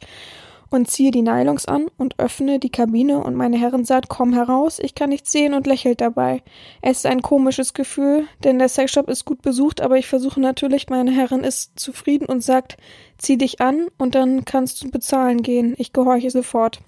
[0.73, 4.79] und ziehe die Nylons an und öffne die Kabine und meine Herren sagt, komm heraus,
[4.79, 6.41] ich kann nichts sehen und lächelt dabei.
[6.81, 10.89] Es ist ein komisches Gefühl, denn der Sexshop ist gut besucht, aber ich versuche natürlich,
[10.89, 12.77] meine Herren ist zufrieden und sagt,
[13.19, 15.75] zieh dich an und dann kannst du bezahlen gehen.
[15.77, 16.79] Ich gehorche sofort.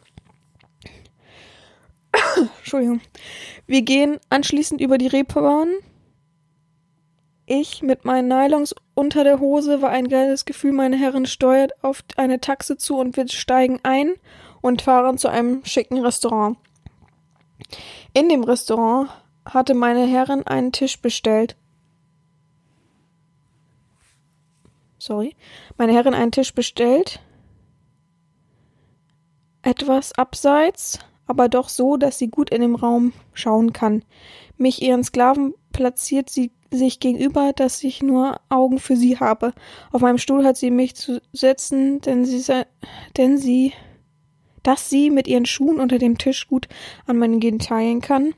[2.58, 3.02] Entschuldigung.
[3.68, 5.70] Wir gehen anschließend über die Reeperbahn
[7.46, 10.72] ich mit meinen Nylons unter der Hose war ein geiles Gefühl.
[10.72, 14.14] Meine Herren steuert auf eine Taxe zu und wir steigen ein
[14.62, 16.58] und fahren zu einem schicken Restaurant.
[18.14, 19.10] In dem Restaurant
[19.46, 21.56] hatte meine Herren einen Tisch bestellt.
[24.98, 25.36] Sorry.
[25.78, 27.20] Meine Herren einen Tisch bestellt.
[29.62, 34.04] Etwas abseits, aber doch so, dass sie gut in dem Raum schauen kann.
[34.58, 39.54] Mich ihren Sklaven platziert sie sich gegenüber, dass ich nur Augen für sie habe.
[39.92, 42.44] Auf meinem Stuhl hat sie mich zu setzen, denn sie,
[43.18, 43.74] denn sie,
[44.64, 46.68] dass sie mit ihren Schuhen unter dem Tisch gut
[47.06, 48.34] an meinen Genitalien kann.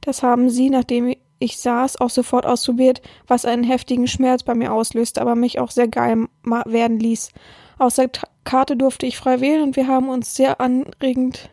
[0.00, 4.72] Das haben sie, nachdem ich saß, auch sofort ausprobiert, was einen heftigen Schmerz bei mir
[4.72, 7.32] auslöste, aber mich auch sehr geil werden ließ.
[7.78, 8.10] Aus der
[8.44, 11.50] Karte durfte ich frei wählen und wir haben uns sehr anregend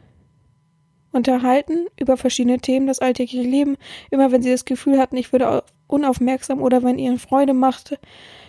[1.12, 3.77] unterhalten über verschiedene Themen, das alltägliche Leben.
[4.12, 7.97] Immer wenn sie das Gefühl hatten, ich würde unaufmerksam oder wenn ihnen Freude machte,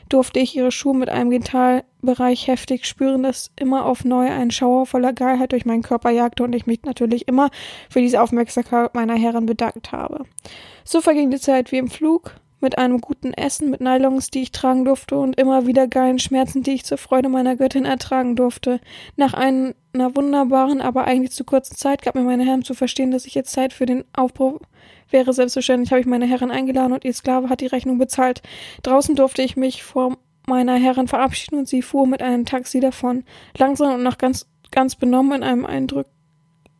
[0.09, 4.87] durfte ich ihre Schuhe mit einem Genitalbereich heftig spüren, dass immer auf neu ein Schauer
[4.87, 7.51] voller Geilheit durch meinen Körper jagte und ich mich natürlich immer
[7.91, 10.25] für diese Aufmerksamkeit meiner Herren bedankt habe.
[10.85, 14.53] So verging die Zeit wie im Flug, mit einem guten Essen, mit Nylons, die ich
[14.53, 18.81] tragen durfte und immer wieder geilen Schmerzen, die ich zur Freude meiner Göttin ertragen durfte.
[19.17, 23.27] Nach einer wunderbaren, aber eigentlich zu kurzen Zeit gab mir meine Herren zu verstehen, dass
[23.27, 24.61] ich jetzt Zeit für den Aufbruch
[25.11, 25.33] wäre.
[25.33, 28.43] Selbstverständlich habe ich meine Herren eingeladen und ihr Sklave hat die Rechnung bezahlt.
[28.83, 30.17] Draußen durfte ich mich vor
[30.47, 33.25] meiner Herren verabschieden und sie fuhr mit einem Taxi davon.
[33.57, 36.07] Langsam und noch ganz, ganz benommen in einem Eindruck,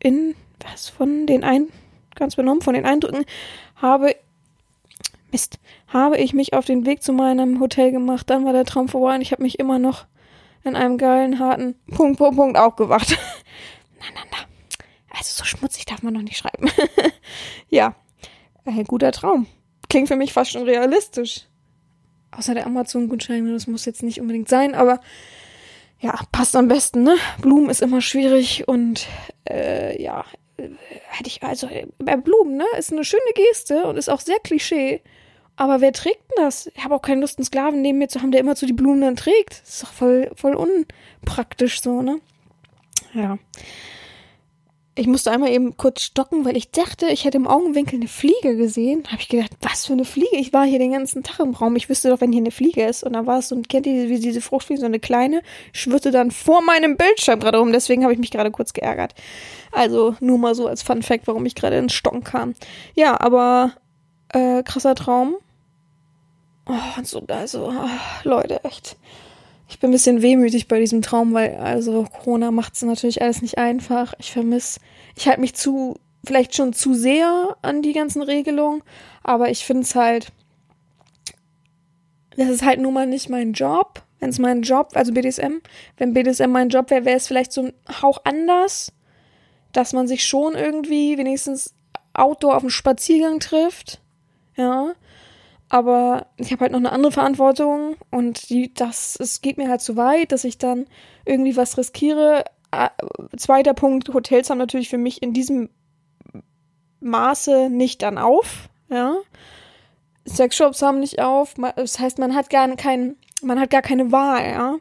[0.01, 1.69] in, was, von den ein,
[2.15, 3.25] ganz benommen von den Eindrücken,
[3.77, 4.17] habe
[5.31, 8.89] Mist, habe ich mich auf den Weg zu meinem Hotel gemacht, dann war der Traum
[8.89, 10.07] vorbei und ich habe mich immer noch
[10.65, 13.11] in einem geilen, harten Punkt, Punkt, Punkt aufgewacht.
[13.99, 14.39] na, na, na.
[15.11, 16.71] Also so schmutzig darf man noch nicht schreiben.
[17.69, 17.95] ja,
[18.65, 19.47] ein guter Traum.
[19.89, 21.47] Klingt für mich fast schon realistisch.
[22.31, 25.01] Außer der Amazon-Gutschein, das muss jetzt nicht unbedingt sein, aber
[26.01, 27.17] ja, passt am besten, ne?
[27.41, 29.07] Blumen ist immer schwierig und
[29.49, 30.25] äh, ja,
[30.57, 30.69] äh,
[31.09, 32.67] hätte ich, also bei Blumen, ne?
[32.79, 35.03] Ist eine schöne Geste und ist auch sehr Klischee.
[35.59, 36.71] Aber wer trägt denn das?
[36.73, 38.73] Ich habe auch keine Lust, einen Sklaven neben mir zu haben, der immer so die
[38.73, 39.61] Blumen dann trägt.
[39.63, 42.21] Das ist doch voll, voll unpraktisch so, ne?
[43.13, 43.39] Ja.
[44.95, 48.57] Ich musste einmal eben kurz stocken, weil ich dachte, ich hätte im Augenwinkel eine Fliege
[48.57, 49.03] gesehen.
[49.09, 50.37] Habe ich gedacht, was für eine Fliege?
[50.37, 51.75] Ich war hier den ganzen Tag im Raum.
[51.75, 53.03] Ich wüsste doch, wenn hier eine Fliege ist.
[53.03, 55.43] Und dann war es so, kennt ihr wie diese Fruchtfliege, so eine kleine,
[55.73, 57.73] schwirrte dann vor meinem Bildschirm gerade rum.
[57.73, 59.15] Deswegen habe ich mich gerade kurz geärgert.
[59.73, 62.55] Also nur mal so als Fun Fact, warum ich gerade ins Stocken kam.
[62.95, 63.73] Ja, aber
[64.29, 65.37] äh, krasser Traum.
[66.69, 67.89] Oh, und so, also, oh,
[68.25, 68.97] Leute, echt
[69.69, 73.43] ich bin ein bisschen wehmütig bei diesem Traum, weil also Corona macht es natürlich alles
[73.43, 74.15] nicht einfach.
[74.19, 74.81] Ich vermisse,
[75.15, 78.83] ich halte mich zu, vielleicht schon zu sehr an die ganzen Regelungen,
[79.23, 80.33] aber ich finde es halt,
[82.37, 84.03] das ist halt nun mal nicht mein Job.
[84.21, 85.59] Wenn es mein Job, also BDSM,
[85.97, 88.93] wenn BDSM mein Job wäre, wäre es vielleicht so ein Hauch anders,
[89.73, 91.75] dass man sich schon irgendwie wenigstens
[92.15, 94.01] outdoor auf dem Spaziergang trifft.
[94.57, 94.95] Ja
[95.69, 99.83] aber ich habe halt noch eine andere Verantwortung und die, das, es geht mir halt
[99.83, 100.87] zu weit, dass ich dann
[101.25, 102.45] irgendwie was riskiere.
[102.71, 102.89] Äh,
[103.37, 105.69] zweiter Punkt, Hotels haben natürlich für mich in diesem
[107.01, 109.17] Maße nicht dann auf, ja.
[110.27, 114.45] Sexshops haben nicht auf, das heißt, man hat gar kein, man hat gar keine Wahl,
[114.45, 114.77] ja.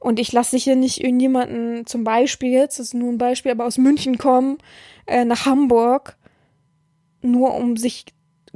[0.00, 3.66] Und ich lasse hier nicht irgendjemanden, zum Beispiel jetzt, das ist nur ein Beispiel, aber
[3.66, 4.58] aus München kommen,
[5.06, 6.16] äh, nach Hamburg,
[7.20, 8.06] nur um sich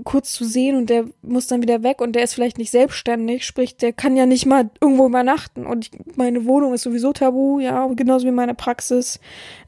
[0.04, 3.44] kurz zu sehen und der muss dann wieder weg und der ist vielleicht nicht selbstständig,
[3.44, 7.60] sprich, der kann ja nicht mal irgendwo übernachten und ich, meine Wohnung ist sowieso tabu,
[7.60, 9.20] ja, genauso wie meine Praxis.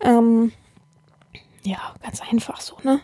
[0.03, 0.53] Ähm,
[1.63, 3.01] ja, ganz einfach so, ne?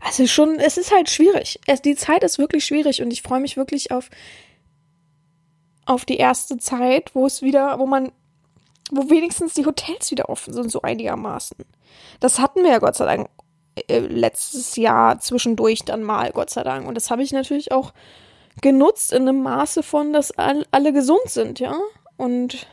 [0.00, 1.60] Also schon, es ist halt schwierig.
[1.66, 4.10] Es, die Zeit ist wirklich schwierig und ich freue mich wirklich auf,
[5.86, 8.10] auf die erste Zeit, wo es wieder, wo man,
[8.90, 11.56] wo wenigstens die Hotels wieder offen sind, so einigermaßen.
[12.18, 13.28] Das hatten wir ja Gott sei Dank
[13.88, 16.86] letztes Jahr zwischendurch dann mal, Gott sei Dank.
[16.86, 17.92] Und das habe ich natürlich auch
[18.60, 21.74] genutzt in einem Maße von, dass all, alle gesund sind, ja.
[22.16, 22.66] Und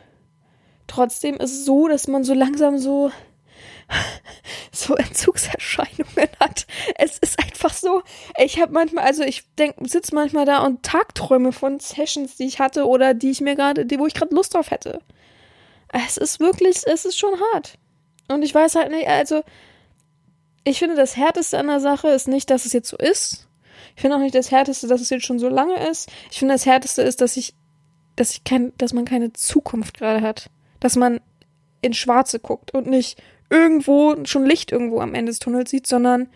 [0.88, 3.12] trotzdem ist es so, dass man so langsam so
[4.72, 6.68] so Entzugserscheinungen hat.
[6.96, 8.04] Es ist einfach so,
[8.38, 9.46] ich habe manchmal, also ich
[9.84, 13.86] sitze manchmal da und Tagträume von Sessions, die ich hatte oder die ich mir gerade,
[14.00, 15.02] wo ich gerade Lust drauf hätte.
[15.92, 17.80] Es ist wirklich, es ist schon hart.
[18.28, 19.44] Und ich weiß halt nicht, also
[20.64, 23.48] ich finde, das Härteste an der Sache ist nicht, dass es jetzt so ist.
[23.96, 26.10] Ich finde auch nicht das Härteste, dass es jetzt schon so lange ist.
[26.32, 27.54] Ich finde, das Härteste ist, dass ich,
[28.16, 30.50] dass ich kein, dass man keine Zukunft gerade hat.
[30.80, 31.20] Dass man
[31.82, 36.30] in Schwarze guckt und nicht irgendwo schon Licht irgendwo am Ende des Tunnels sieht, sondern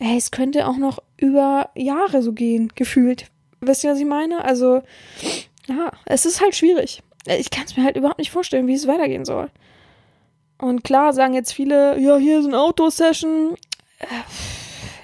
[0.00, 3.26] hey, es könnte auch noch über Jahre so gehen, gefühlt.
[3.60, 4.44] Wisst ihr, was ich meine?
[4.44, 4.82] Also,
[5.66, 7.02] ja, es ist halt schwierig.
[7.26, 9.50] Ich kann es mir halt überhaupt nicht vorstellen, wie es weitergehen soll.
[10.58, 13.56] Und klar sagen jetzt viele, ja, hier ist ein Outdoor-Session.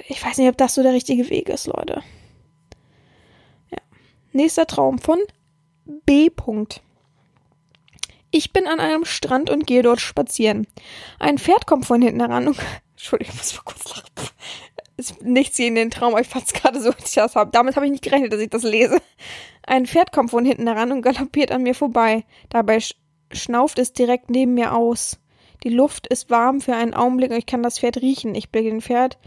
[0.09, 2.03] Ich weiß nicht, ob das so der richtige Weg ist, Leute.
[3.71, 3.79] Ja.
[4.33, 5.19] Nächster Traum von
[6.07, 6.31] B.
[8.31, 10.67] Ich bin an einem Strand und gehe dort spazieren.
[11.19, 12.59] Ein Pferd kommt von hinten heran und.
[12.93, 14.31] Entschuldigung, ich muss mal kurz lachen.
[14.97, 17.53] Ist nichts hier in den Traum, aber ich fand es gerade so, ich das hab.
[17.53, 19.01] Damit habe ich nicht gerechnet, dass ich das lese.
[19.67, 22.25] Ein Pferd kommt von hinten heran und galoppiert an mir vorbei.
[22.51, 22.79] Dabei
[23.33, 25.19] schnauft es direkt neben mir aus.
[25.63, 28.35] Die Luft ist warm für einen Augenblick und ich kann das Pferd riechen.
[28.35, 29.19] Ich blicke den Pferd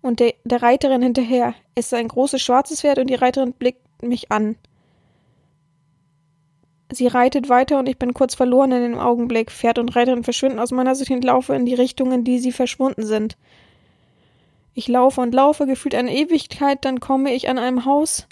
[0.00, 1.54] und der, der Reiterin hinterher.
[1.74, 4.56] Es ist ein großes schwarzes Pferd und die Reiterin blickt mich an.
[6.92, 9.50] Sie reitet weiter und ich bin kurz verloren in dem Augenblick.
[9.50, 12.52] Pferd und Reiterin verschwinden aus meiner Sicht und laufe in die Richtung, in die sie
[12.52, 13.36] verschwunden sind.
[14.74, 18.26] Ich laufe und laufe, gefühlt eine Ewigkeit, dann komme ich an einem Haus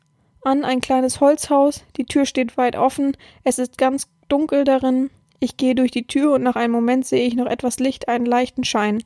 [0.44, 1.84] an, ein kleines Holzhaus.
[1.96, 5.11] Die Tür steht weit offen, es ist ganz dunkel darin.
[5.43, 8.26] Ich gehe durch die Tür und nach einem Moment sehe ich noch etwas Licht, einen
[8.26, 9.03] leichten Schein.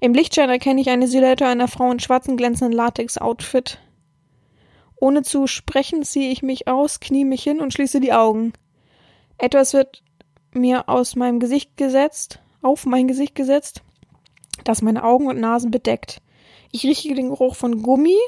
[0.00, 3.80] Im Lichtschein erkenne ich eine Silhouette einer Frau in schwarzen glänzenden Latex-Outfit.
[5.00, 8.52] Ohne zu sprechen ziehe ich mich aus, knie mich hin und schließe die Augen.
[9.36, 10.04] Etwas wird
[10.52, 13.82] mir aus meinem Gesicht gesetzt, auf mein Gesicht gesetzt,
[14.62, 16.22] das meine Augen und Nasen bedeckt.
[16.70, 18.18] Ich rieche den Geruch von Gummi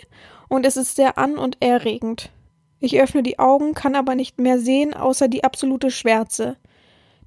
[0.48, 2.30] und es ist sehr an- und erregend.
[2.80, 6.56] Ich öffne die Augen, kann aber nicht mehr sehen, außer die absolute Schwärze.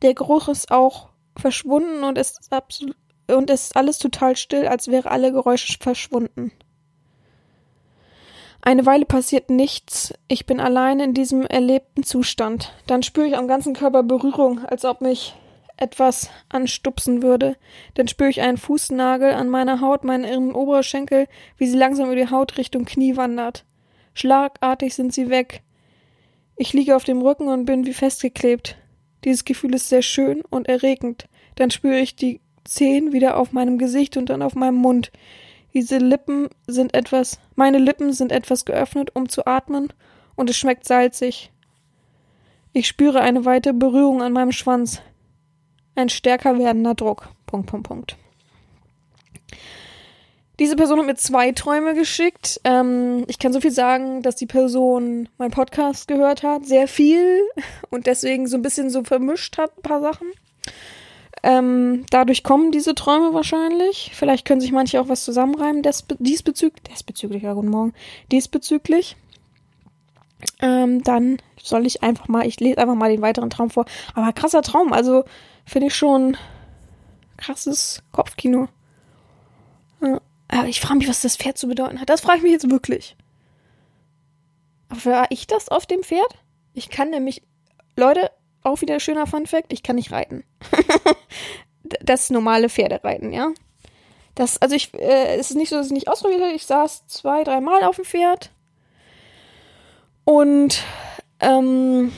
[0.05, 2.95] Der Geruch ist auch verschwunden und ist absolut
[3.27, 6.51] und es ist alles total still, als wäre alle Geräusche verschwunden.
[8.61, 10.13] Eine Weile passiert nichts.
[10.27, 12.71] Ich bin allein in diesem erlebten Zustand.
[12.85, 15.33] Dann spüre ich am ganzen Körper Berührung, als ob mich
[15.75, 17.57] etwas anstupsen würde.
[17.95, 21.25] Dann spüre ich einen Fußnagel an meiner Haut, meinen Oberschenkel,
[21.57, 23.65] wie sie langsam über die Haut Richtung Knie wandert.
[24.13, 25.63] Schlagartig sind sie weg.
[26.57, 28.77] Ich liege auf dem Rücken und bin wie festgeklebt.
[29.25, 31.27] Dieses Gefühl ist sehr schön und erregend.
[31.55, 35.11] Dann spüre ich die Zehen wieder auf meinem Gesicht und dann auf meinem Mund.
[35.73, 39.91] Diese Lippen sind etwas, meine Lippen sind etwas geöffnet, um zu atmen,
[40.35, 41.51] und es schmeckt salzig.
[42.73, 45.01] Ich spüre eine weite Berührung an meinem Schwanz.
[45.95, 47.29] Ein stärker werdender Druck.
[47.45, 48.17] Punkt, Punkt, Punkt.
[50.59, 52.61] Diese Person hat mir zwei Träume geschickt.
[52.63, 57.41] Ähm, ich kann so viel sagen, dass die Person meinen Podcast gehört hat, sehr viel
[57.89, 60.27] und deswegen so ein bisschen so vermischt hat, ein paar Sachen.
[61.43, 64.11] Ähm, dadurch kommen diese Träume wahrscheinlich.
[64.15, 65.83] Vielleicht können sich manche auch was zusammenreimen
[66.19, 66.83] diesbezüglich.
[66.83, 67.93] Diesbezüglich, ja, guten Morgen.
[68.31, 69.15] Diesbezüglich.
[70.61, 73.85] Ähm, dann soll ich einfach mal, ich lese einfach mal den weiteren Traum vor.
[74.13, 75.23] Aber krasser Traum, also
[75.65, 76.37] finde ich schon
[77.37, 78.67] krasses Kopfkino.
[80.47, 82.09] Aber ich frage mich, was das Pferd zu bedeuten hat.
[82.09, 83.15] Das frage ich mich jetzt wirklich.
[84.89, 86.37] War ich das auf dem Pferd?
[86.73, 87.41] Ich kann nämlich,
[87.97, 88.31] Leute,
[88.61, 90.43] auch wieder schöner Fun Fact, ich kann nicht reiten.
[92.01, 93.51] das normale Pferdereiten, ja.
[94.35, 96.51] Das, also ich, äh, es ist nicht so, dass ich nicht ausprobiert habe.
[96.51, 98.51] Ich saß zwei, dreimal auf dem Pferd.
[100.25, 100.83] Und
[101.39, 102.11] ähm,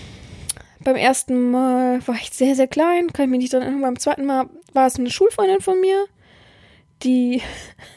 [0.80, 3.82] beim ersten Mal war ich sehr, sehr klein, kann ich mich nicht dran erinnern.
[3.82, 6.05] Beim zweiten Mal war es eine Schulfreundin von mir,
[7.03, 7.41] die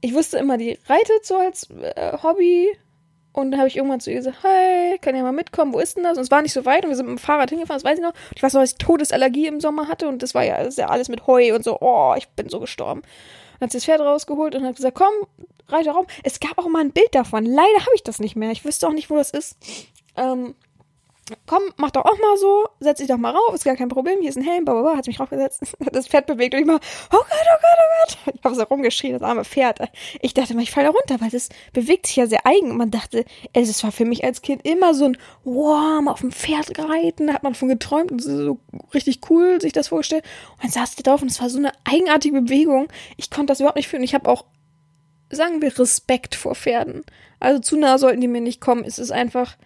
[0.00, 2.68] ich wusste immer, die reitet so als äh, Hobby
[3.32, 5.96] Und dann habe ich irgendwann zu ihr gesagt, hey, kann ja mal mitkommen, wo ist
[5.96, 6.16] denn das?
[6.16, 7.98] Und es war nicht so weit und wir sind mit dem Fahrrad hingefahren, das weiß
[7.98, 8.14] ich noch.
[8.14, 10.76] Und ich weiß noch, dass ich Todesallergie im Sommer hatte und das war ja, das
[10.76, 13.02] ja alles mit Heu und so, oh, ich bin so gestorben.
[13.58, 15.12] Dann hat sie das Pferd rausgeholt und hat gesagt, komm,
[15.68, 16.06] reite Raum.
[16.22, 17.44] Es gab auch mal ein Bild davon.
[17.44, 18.50] Leider habe ich das nicht mehr.
[18.50, 19.56] Ich wüsste auch nicht, wo das ist.
[20.16, 20.54] Ähm,
[21.46, 24.20] komm, mach doch auch mal so, setz dich doch mal rauf, ist gar kein Problem,
[24.20, 26.76] hier ist ein Helm, blablabla, hat mich raufgesetzt, hat das Pferd bewegt und ich mal,
[26.76, 28.34] oh Gott, oh Gott, oh Gott.
[28.38, 29.80] Ich habe so rumgeschrien, das arme Pferd.
[30.20, 32.70] Ich dachte mal, ich falle runter, weil das bewegt sich ja sehr eigen.
[32.70, 36.20] Und man dachte, es war für mich als Kind immer so ein, wow, mal auf
[36.20, 38.58] dem Pferd reiten, da hat man von geträumt und so
[38.94, 40.24] richtig cool sich das vorgestellt.
[40.54, 42.88] Und dann saß der drauf und es war so eine eigenartige Bewegung.
[43.16, 44.02] Ich konnte das überhaupt nicht fühlen.
[44.02, 44.44] Ich habe auch,
[45.30, 47.04] sagen wir, Respekt vor Pferden.
[47.40, 48.84] Also zu nah sollten die mir nicht kommen.
[48.84, 49.56] Es ist einfach,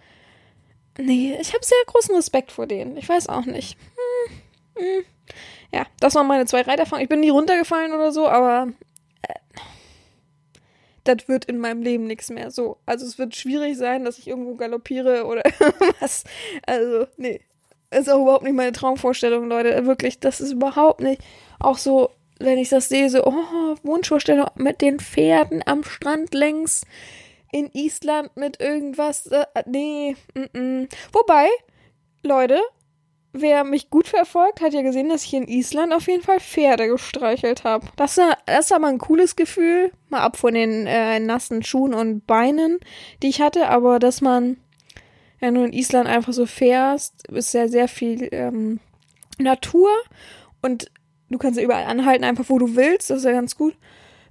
[0.97, 2.97] Nee, ich habe sehr großen Respekt vor denen.
[2.97, 3.77] Ich weiß auch nicht.
[4.75, 5.05] Hm, hm.
[5.73, 7.03] Ja, das waren meine zwei Reiterfahrungen.
[7.03, 8.71] Ich bin nie runtergefallen oder so, aber
[9.23, 9.33] äh,
[11.03, 12.77] das wird in meinem Leben nichts mehr so.
[12.85, 15.43] Also es wird schwierig sein, dass ich irgendwo galoppiere oder
[15.99, 16.23] was.
[16.65, 17.41] Also, nee.
[17.89, 19.85] Ist auch überhaupt nicht meine Traumvorstellung, Leute.
[19.85, 21.21] Wirklich, das ist überhaupt nicht.
[21.59, 26.85] Auch so, wenn ich das sehe, so, oh, Wunschvorstellung mit den Pferden am Strand längs
[27.53, 29.27] in Island mit irgendwas.
[29.27, 30.89] Äh, nee, mm -mm.
[31.13, 31.47] Wobei,
[32.23, 32.59] Leute,
[33.31, 36.87] wer mich gut verfolgt, hat ja gesehen, dass ich in Island auf jeden Fall Pferde
[36.87, 37.87] gestreichelt habe.
[37.95, 39.91] Das, das war mal ein cooles Gefühl.
[40.09, 42.79] Mal ab von den äh, nassen Schuhen und Beinen,
[43.21, 44.57] die ich hatte, aber dass man
[45.39, 48.79] ja nur in Island einfach so fährst, ist ja sehr viel ähm,
[49.37, 49.89] Natur
[50.61, 50.89] und
[51.29, 53.09] du kannst ja überall anhalten, einfach wo du willst.
[53.09, 53.75] Das ist ja ganz gut.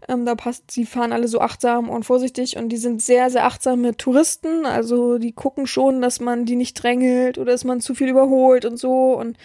[0.08, 3.44] Ähm, da passt, sie fahren alle so achtsam und vorsichtig und die sind sehr, sehr
[3.44, 4.66] achtsam mit Touristen.
[4.66, 8.64] Also die gucken schon, dass man die nicht drängelt oder dass man zu viel überholt
[8.64, 9.16] und so.
[9.18, 9.36] Und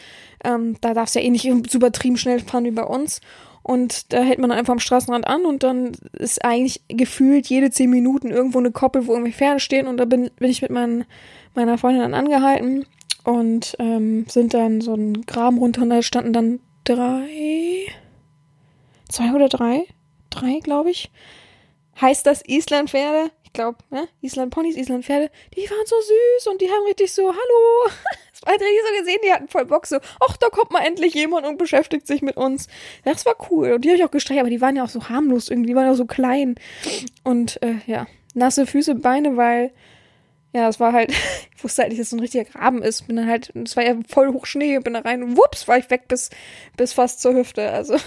[0.44, 3.22] ähm, da darfst du ja eh nicht übertrieben schnell fahren wie bei uns.
[3.62, 7.90] Und da hält man einfach am Straßenrand an und dann ist eigentlich gefühlt jede zehn
[7.90, 9.88] Minuten irgendwo eine Koppel, wo irgendwie Pferde stehen.
[9.88, 11.04] Und da bin, bin ich mit mein,
[11.54, 12.86] meiner Freundin dann angehalten
[13.26, 17.88] und ähm, sind dann so einen Graben runter und da standen dann drei,
[19.10, 19.86] zwei oder drei
[20.30, 21.10] drei, glaube ich.
[22.00, 23.32] Heißt das Islandpferde?
[23.44, 24.08] Ich glaube, ne?
[24.22, 25.32] Island-Ponys, Island-Pferde.
[25.56, 27.92] Die waren so süß und die haben richtig so, hallo.
[28.40, 31.16] Das war richtig so gesehen, die hatten voll Bock so, ach, da kommt mal endlich
[31.16, 32.68] jemand und beschäftigt sich mit uns.
[33.04, 33.72] Das war cool.
[33.72, 35.76] Und die habe ich auch gestreichelt, aber die waren ja auch so harmlos irgendwie, die
[35.76, 36.54] waren auch so klein.
[37.24, 38.06] Und äh, ja,
[38.36, 39.72] nasse Füße, Beine, weil
[40.54, 41.12] ja, es war halt,
[41.56, 43.08] ich wusste halt nicht, dass es so ein richtiger Graben ist.
[43.08, 45.78] Bin dann halt, es war ja voll hoch Schnee, bin da rein und wups, war
[45.78, 46.30] ich weg bis,
[46.76, 47.72] bis fast zur Hüfte.
[47.72, 47.98] Also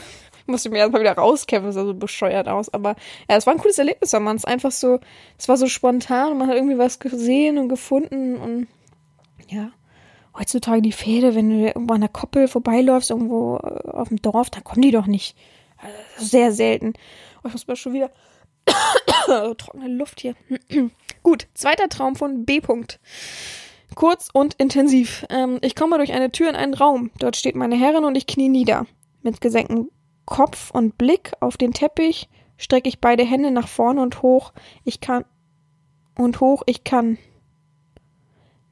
[0.46, 2.72] musste ich mir erstmal wieder rauskämpfen, sah so bescheuert aus.
[2.72, 2.96] Aber
[3.28, 5.00] ja, es war ein cooles Erlebnis, weil man es einfach so,
[5.38, 8.66] es war so spontan und man hat irgendwie was gesehen und gefunden und
[9.48, 9.72] ja.
[10.38, 14.48] Heutzutage die Pferde, wenn du irgendwo an der Koppel vorbeiläufst, irgendwo äh, auf dem Dorf,
[14.48, 15.36] dann kommen die doch nicht.
[15.76, 16.92] Also sehr selten.
[17.42, 18.10] Oh, ich muss mal schon wieder
[19.58, 20.34] trockene Luft hier.
[21.22, 22.60] Gut, zweiter Traum von B.
[22.60, 22.98] -Punkt.
[23.94, 25.26] Kurz und intensiv.
[25.30, 27.10] Ähm, ich komme durch eine Tür in einen Raum.
[27.18, 28.86] Dort steht meine Herrin und ich knie nieder.
[29.22, 29.90] Mit gesenktem
[30.30, 34.52] Kopf und Blick auf den Teppich strecke ich beide Hände nach vorne und hoch.
[34.84, 35.26] Ich kann
[36.16, 37.18] und hoch ich kann.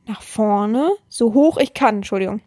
[0.07, 2.41] Nach vorne, so hoch ich kann, Entschuldigung.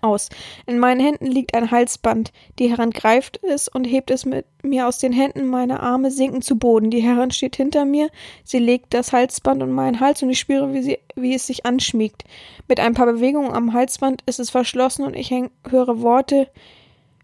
[0.00, 0.30] Aus.
[0.66, 2.32] In meinen Händen liegt ein Halsband.
[2.58, 5.46] Die Herrin greift es und hebt es mit mir aus den Händen.
[5.48, 6.90] Meine Arme sinken zu Boden.
[6.90, 8.08] Die Herrin steht hinter mir.
[8.42, 11.66] Sie legt das Halsband um meinen Hals und ich spüre, wie, sie, wie es sich
[11.66, 12.24] anschmiegt.
[12.68, 16.48] Mit ein paar Bewegungen am Halsband ist es verschlossen und ich häng, höre Worte,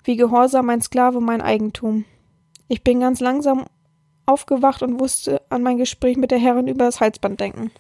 [0.09, 2.07] wie Gehorsam mein Sklave mein Eigentum.
[2.67, 3.67] Ich bin ganz langsam
[4.25, 7.71] aufgewacht und wusste an mein Gespräch mit der Herrin über das Halsband denken.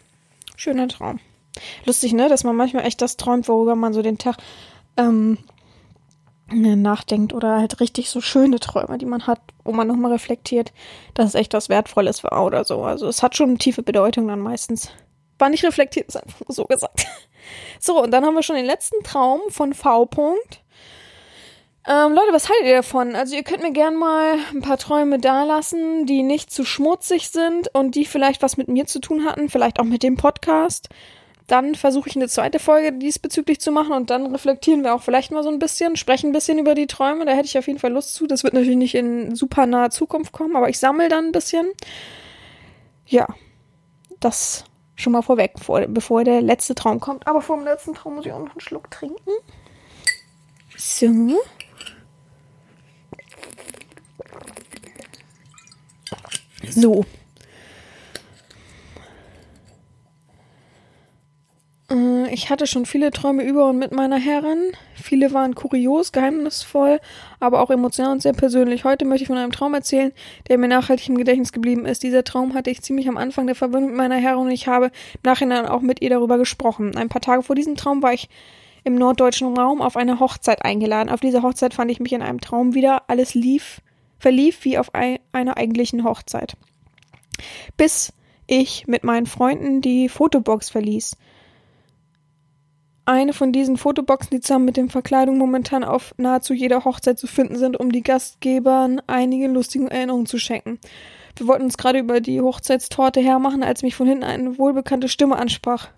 [0.55, 1.21] Schöner Traum.
[1.87, 4.37] Lustig, ne, dass man manchmal echt das träumt, worüber man so den Tag
[4.99, 5.39] ähm,
[6.53, 10.75] nachdenkt oder halt richtig so schöne Träume, die man hat, wo man nochmal reflektiert,
[11.15, 12.83] dass es echt was Wertvolles war oder so.
[12.83, 14.91] Also es hat schon eine tiefe Bedeutung dann meistens.
[15.39, 17.07] War nicht reflektiert, ist einfach so gesagt.
[17.81, 20.03] So, und dann haben wir schon den letzten Traum von V.
[20.03, 20.59] -Punkt.
[21.91, 23.17] Ähm, Leute, was haltet ihr davon?
[23.17, 27.75] Also ihr könnt mir gern mal ein paar Träume dalassen, die nicht zu schmutzig sind
[27.75, 30.91] und die vielleicht was mit mir zu tun hatten, vielleicht auch mit dem Podcast.
[31.47, 35.33] Dann versuche ich eine zweite Folge diesbezüglich zu machen und dann reflektieren wir auch vielleicht
[35.33, 37.25] mal so ein bisschen, sprechen ein bisschen über die Träume.
[37.25, 38.27] Da hätte ich auf jeden Fall Lust zu.
[38.27, 41.69] Das wird natürlich nicht in super naher Zukunft kommen, aber ich sammle dann ein bisschen.
[43.07, 43.27] Ja,
[44.21, 44.65] das
[44.95, 47.27] schon mal vorweg, vor, bevor der letzte Traum kommt.
[47.27, 49.31] Aber vor dem letzten Traum muss ich auch noch einen Schluck trinken.
[50.77, 51.41] So.
[56.67, 57.05] So.
[61.91, 64.73] Äh, ich hatte schon viele Träume über und mit meiner Herrin.
[64.95, 67.01] Viele waren kurios, geheimnisvoll,
[67.41, 68.85] aber auch emotional und sehr persönlich.
[68.85, 70.13] Heute möchte ich von einem Traum erzählen,
[70.49, 72.03] der mir nachhaltig im Gedächtnis geblieben ist.
[72.03, 74.87] Dieser Traum hatte ich ziemlich am Anfang der Verbindung mit meiner Herrin und ich habe
[74.87, 76.97] im Nachhinein auch mit ihr darüber gesprochen.
[76.97, 78.29] Ein paar Tage vor diesem Traum war ich
[78.85, 81.11] im norddeutschen Raum auf eine Hochzeit eingeladen.
[81.11, 83.03] Auf dieser Hochzeit fand ich mich in einem Traum wieder.
[83.09, 83.81] Alles lief,
[84.19, 86.57] verlief wie auf einer eigentlichen Hochzeit.
[87.77, 88.13] Bis
[88.47, 91.17] ich mit meinen Freunden die Fotobox verließ
[93.09, 97.27] eine von diesen Fotoboxen, die zusammen mit den Verkleidungen momentan auf nahezu jeder Hochzeit zu
[97.27, 100.79] finden sind, um die Gastgebern einige lustige Erinnerungen zu schenken.
[101.37, 105.37] Wir wollten uns gerade über die Hochzeitstorte hermachen, als mich von hinten eine wohlbekannte Stimme
[105.37, 105.89] ansprach.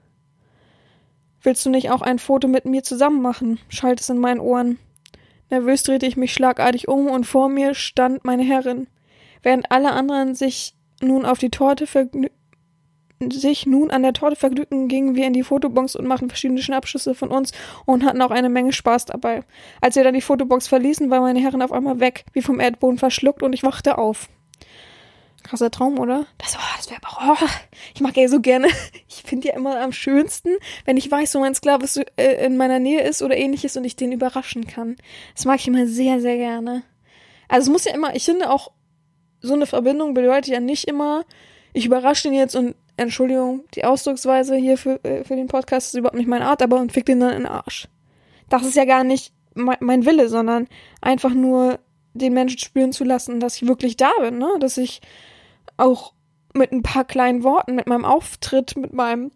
[1.42, 3.58] Willst du nicht auch ein Foto mit mir zusammen machen?
[3.68, 4.78] schallt es in meinen Ohren.
[5.50, 8.86] Nervös drehte ich mich schlagartig um und vor mir stand meine Herrin.
[9.42, 12.28] Während alle anderen sich nun auf die Torte vergnü
[13.30, 17.14] sich nun an der Torte vergnügten, gingen wir in die Fotobox und machten verschiedene Schnappschüsse
[17.14, 17.52] von uns
[17.84, 19.42] und hatten auch eine Menge Spaß dabei.
[19.82, 22.96] Als wir dann die Fotobox verließen, war meine Herren auf einmal weg, wie vom Erdboden
[22.96, 24.30] verschluckt und ich wachte auf.
[25.50, 26.26] Krasser Traum, oder?
[26.38, 27.46] Das, oh, das wäre aber, oh,
[27.92, 28.68] ich mag ja so gerne.
[29.08, 30.50] Ich finde ja immer am schönsten,
[30.86, 31.86] wenn ich weiß, wo mein Sklave
[32.16, 34.96] äh, in meiner Nähe ist oder ähnliches und ich den überraschen kann.
[35.34, 36.82] Das mag ich immer sehr, sehr gerne.
[37.48, 38.72] Also es muss ja immer, ich finde auch,
[39.40, 41.24] so eine Verbindung bedeutet ja nicht immer,
[41.72, 45.98] ich überrasche den jetzt und Entschuldigung, die Ausdrucksweise hier für, äh, für den Podcast ist
[45.98, 47.88] überhaupt nicht meine Art, aber und fick den dann in den Arsch.
[48.48, 50.68] Das ist ja gar nicht mein, mein Wille, sondern
[51.00, 51.80] einfach nur
[52.14, 54.48] den Menschen spüren zu lassen, dass ich wirklich da bin, ne?
[54.60, 55.00] Dass ich
[55.80, 56.12] auch
[56.54, 59.30] mit ein paar kleinen Worten, mit meinem Auftritt, mit meinem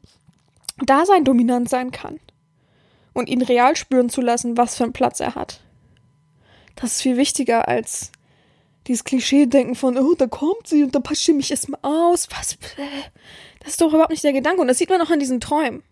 [0.84, 2.18] Dasein dominant sein kann.
[3.12, 5.60] Und ihn real spüren zu lassen, was für einen Platz er hat.
[6.74, 8.10] Das ist viel wichtiger als
[8.86, 12.28] dieses Klischee-Denken von, oh, da kommt sie und da passt sie mich erstmal aus.
[12.30, 12.58] Was?
[13.60, 14.60] Das ist doch überhaupt nicht der Gedanke.
[14.60, 15.82] Und das sieht man auch an diesen Träumen.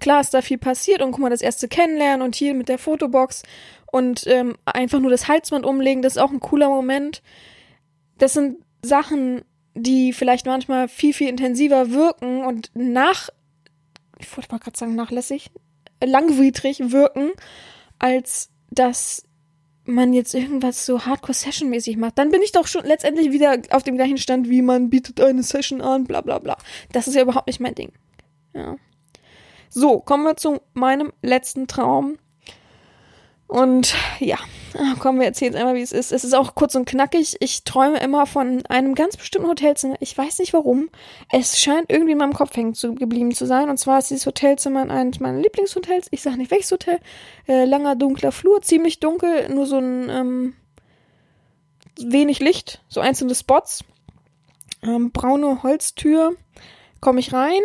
[0.00, 2.78] Klar ist da viel passiert und guck mal, das erste Kennenlernen und hier mit der
[2.78, 3.42] Fotobox
[3.90, 7.22] und ähm, einfach nur das Halsband umlegen, das ist auch ein cooler Moment.
[8.18, 9.42] Das sind Sachen,
[9.76, 13.28] die vielleicht manchmal viel, viel intensiver wirken und nach,
[14.18, 15.50] ich wollte mal gerade sagen, nachlässig,
[16.02, 17.30] langwidrig wirken,
[17.98, 19.24] als dass
[19.84, 23.96] man jetzt irgendwas so Hardcore-Session-mäßig macht, dann bin ich doch schon letztendlich wieder auf dem
[23.96, 26.56] gleichen Stand, wie man bietet eine Session an, bla bla bla.
[26.92, 27.92] Das ist ja überhaupt nicht mein Ding.
[28.54, 28.76] Ja.
[29.68, 32.18] So, kommen wir zu meinem letzten Traum.
[33.46, 34.38] Und ja,
[34.78, 36.12] ah, kommen wir erzählen einmal, wie es ist.
[36.12, 37.36] Es ist auch kurz und knackig.
[37.40, 39.96] Ich träume immer von einem ganz bestimmten Hotelzimmer.
[40.00, 40.88] Ich weiß nicht warum.
[41.30, 43.70] Es scheint irgendwie in meinem Kopf hängen zu, geblieben zu sein.
[43.70, 46.08] Und zwar ist dieses Hotelzimmer in einem meiner Lieblingshotels.
[46.10, 47.00] Ich sage nicht welches Hotel.
[47.48, 50.54] Äh, langer, dunkler Flur, ziemlich dunkel, nur so ein ähm,
[51.98, 53.84] wenig Licht, so einzelne Spots.
[54.82, 56.36] Ähm, braune Holztür.
[57.00, 57.60] Komme ich rein.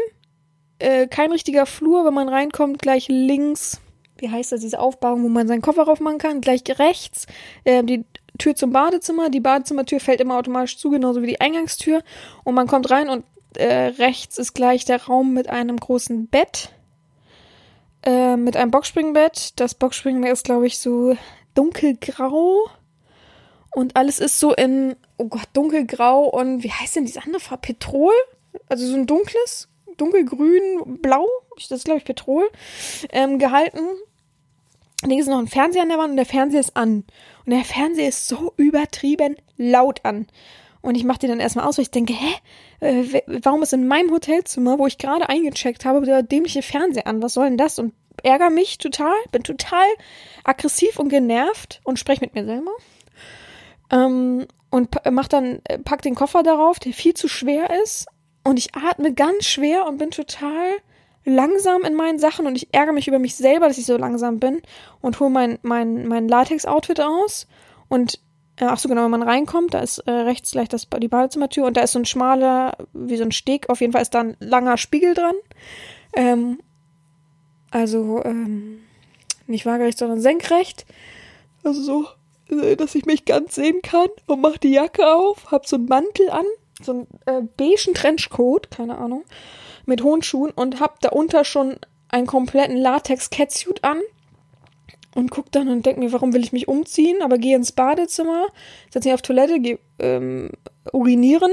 [0.79, 3.80] Äh, kein richtiger Flur, wenn man reinkommt, gleich links
[4.21, 6.41] wie heißt das, diese Aufbauung, wo man seinen Koffer raufmachen kann.
[6.41, 7.27] Gleich rechts
[7.63, 8.05] äh, die
[8.37, 9.29] Tür zum Badezimmer.
[9.29, 12.01] Die Badezimmertür fällt immer automatisch zu, genauso wie die Eingangstür.
[12.43, 16.69] Und man kommt rein und äh, rechts ist gleich der Raum mit einem großen Bett.
[18.03, 19.59] Äh, mit einem Boxspringbett.
[19.59, 21.15] Das Boxspringbett ist, glaube ich, so
[21.53, 22.69] dunkelgrau.
[23.73, 27.61] Und alles ist so in, oh Gott, dunkelgrau und wie heißt denn diese andere Farbe?
[27.67, 28.13] Petrol?
[28.67, 32.49] Also so ein dunkles, dunkelgrün, blau, das ist glaube ich Petrol,
[33.11, 33.79] ähm, gehalten
[35.03, 37.05] links ist noch ein Fernseher an der Wand und der Fernseher ist an.
[37.45, 40.27] Und der Fernseher ist so übertrieben laut an.
[40.81, 42.33] Und ich mache den dann erstmal aus, weil ich denke, hä,
[42.79, 47.21] äh, warum ist in meinem Hotelzimmer, wo ich gerade eingecheckt habe, der dämliche Fernseher an?
[47.21, 47.77] Was soll denn das?
[47.77, 47.93] Und
[48.23, 49.85] ärgere mich total, bin total
[50.43, 52.71] aggressiv und genervt und spreche mit mir selber.
[53.91, 58.07] Ähm, und mach dann, äh, pack den Koffer darauf, der viel zu schwer ist.
[58.43, 60.71] Und ich atme ganz schwer und bin total
[61.23, 64.39] langsam in meinen Sachen und ich ärgere mich über mich selber, dass ich so langsam
[64.39, 64.61] bin
[65.01, 67.47] und hole mein, mein, mein Latex-Outfit aus
[67.89, 68.19] und
[68.57, 71.65] äh, ach so genau, wenn man reinkommt, da ist äh, rechts gleich das, die Badezimmertür
[71.65, 74.21] und da ist so ein schmaler, wie so ein Steg, auf jeden Fall ist da
[74.21, 75.35] ein langer Spiegel dran.
[76.15, 76.59] Ähm,
[77.69, 78.81] also ähm,
[79.47, 80.85] nicht waagerecht, sondern senkrecht.
[81.63, 82.05] Also so,
[82.55, 85.85] äh, dass ich mich ganz sehen kann und mach die Jacke auf, hab so einen
[85.85, 86.45] Mantel an,
[86.81, 89.23] so einen äh, beigen Trenchcoat, keine Ahnung
[89.85, 91.77] mit hohen Schuhen und hab darunter schon
[92.09, 93.99] einen kompletten Latex-Catsuit an
[95.15, 98.47] und guck dann und denk mir, warum will ich mich umziehen, aber gehe ins Badezimmer,
[98.89, 100.51] setze mich auf Toilette, gehe ähm,
[100.93, 101.51] urinieren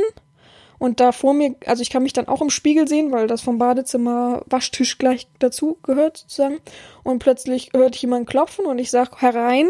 [0.78, 3.42] und da vor mir, also ich kann mich dann auch im Spiegel sehen, weil das
[3.42, 6.60] vom Badezimmer Waschtisch gleich dazu gehört sozusagen.
[7.02, 9.68] Und plötzlich hört ich jemanden klopfen und ich sag herein.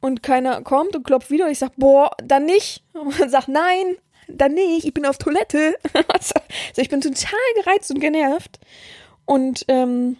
[0.00, 2.84] Und keiner kommt und klopft wieder und ich sag boah, dann nicht.
[2.94, 3.96] Und man sagt nein
[4.28, 5.76] dann nicht, ich bin auf Toilette.
[6.08, 6.34] also
[6.76, 8.58] ich bin total gereizt und genervt.
[9.24, 10.16] Und ähm,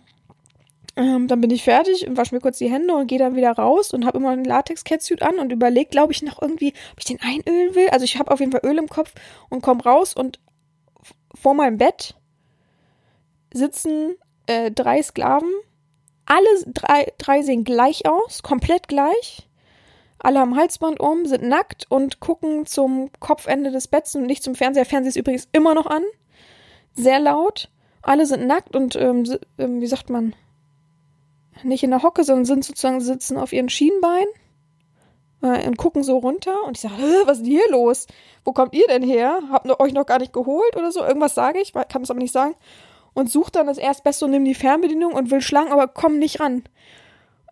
[0.96, 3.52] ähm, dann bin ich fertig und wasche mir kurz die Hände und gehe dann wieder
[3.52, 7.04] raus und habe immer einen Latex-Catsuit an und überlege, glaube ich, noch irgendwie, ob ich
[7.04, 7.88] den einölen will.
[7.90, 9.14] Also ich habe auf jeden Fall Öl im Kopf
[9.48, 10.40] und komme raus und
[11.34, 12.16] vor meinem Bett
[13.54, 15.52] sitzen äh, drei Sklaven.
[16.26, 19.47] Alle drei, drei sehen gleich aus, komplett gleich.
[20.20, 24.54] Alle haben Halsband um, sind nackt und gucken zum Kopfende des Betts und nicht zum
[24.54, 24.84] Fernseher.
[24.84, 26.02] Fernseher ist übrigens immer noch an.
[26.94, 27.70] Sehr laut.
[28.02, 29.24] Alle sind nackt und, ähm,
[29.58, 30.34] ähm wie sagt man,
[31.62, 34.28] nicht in der Hocke, sondern sind sozusagen sitzen auf ihren Schienbeinen
[35.42, 36.64] äh, und gucken so runter.
[36.66, 36.94] Und ich sage,
[37.24, 38.06] was ist denn hier los?
[38.44, 39.40] Wo kommt ihr denn her?
[39.50, 41.04] Habt ihr euch noch gar nicht geholt oder so?
[41.04, 42.54] Irgendwas sage ich, kann es aber nicht sagen.
[43.14, 46.40] Und sucht dann das Erstbeste und nimmt die Fernbedienung und will schlagen, aber komm nicht
[46.40, 46.64] ran.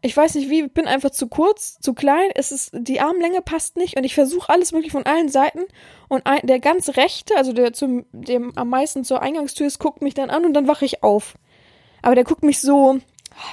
[0.02, 3.76] Ich weiß nicht wie, bin einfach zu kurz, zu klein, es ist, die Armlänge passt
[3.76, 5.60] nicht und ich versuche alles möglich von allen Seiten
[6.08, 10.02] und ein, der ganz rechte, also der zum, dem am meisten zur Eingangstür ist, guckt
[10.02, 11.34] mich dann an und dann wache ich auf.
[12.02, 12.98] Aber der guckt mich so,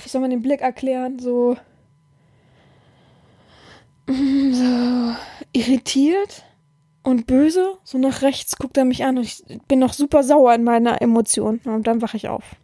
[0.04, 1.58] wie soll man den Blick erklären, so,
[4.08, 5.16] so
[5.54, 6.44] irritiert
[7.04, 7.78] und böse.
[7.84, 11.02] So nach rechts guckt er mich an und ich bin noch super sauer in meiner
[11.02, 11.62] Emotion.
[11.66, 12.56] Und dann wache ich auf.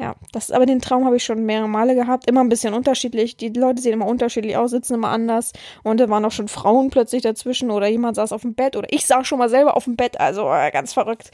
[0.00, 2.26] Ja, das, aber den Traum habe ich schon mehrere Male gehabt.
[2.26, 3.36] Immer ein bisschen unterschiedlich.
[3.36, 5.52] Die Leute sehen immer unterschiedlich aus, sitzen immer anders.
[5.82, 8.88] Und da waren auch schon Frauen plötzlich dazwischen oder jemand saß auf dem Bett oder
[8.90, 10.18] ich saß schon mal selber auf dem Bett.
[10.18, 11.32] Also äh, ganz verrückt.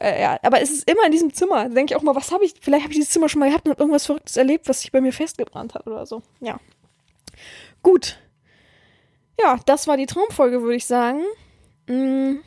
[0.00, 1.64] Äh, ja, aber es ist immer in diesem Zimmer.
[1.64, 3.48] Da denke ich auch mal, was habe ich, vielleicht habe ich dieses Zimmer schon mal
[3.48, 6.22] gehabt und habe irgendwas Verrücktes erlebt, was sich bei mir festgebrannt hat oder so.
[6.38, 6.60] Ja.
[7.82, 8.20] Gut.
[9.40, 11.24] Ja, das war die Traumfolge, würde ich sagen.
[11.88, 12.42] Hm.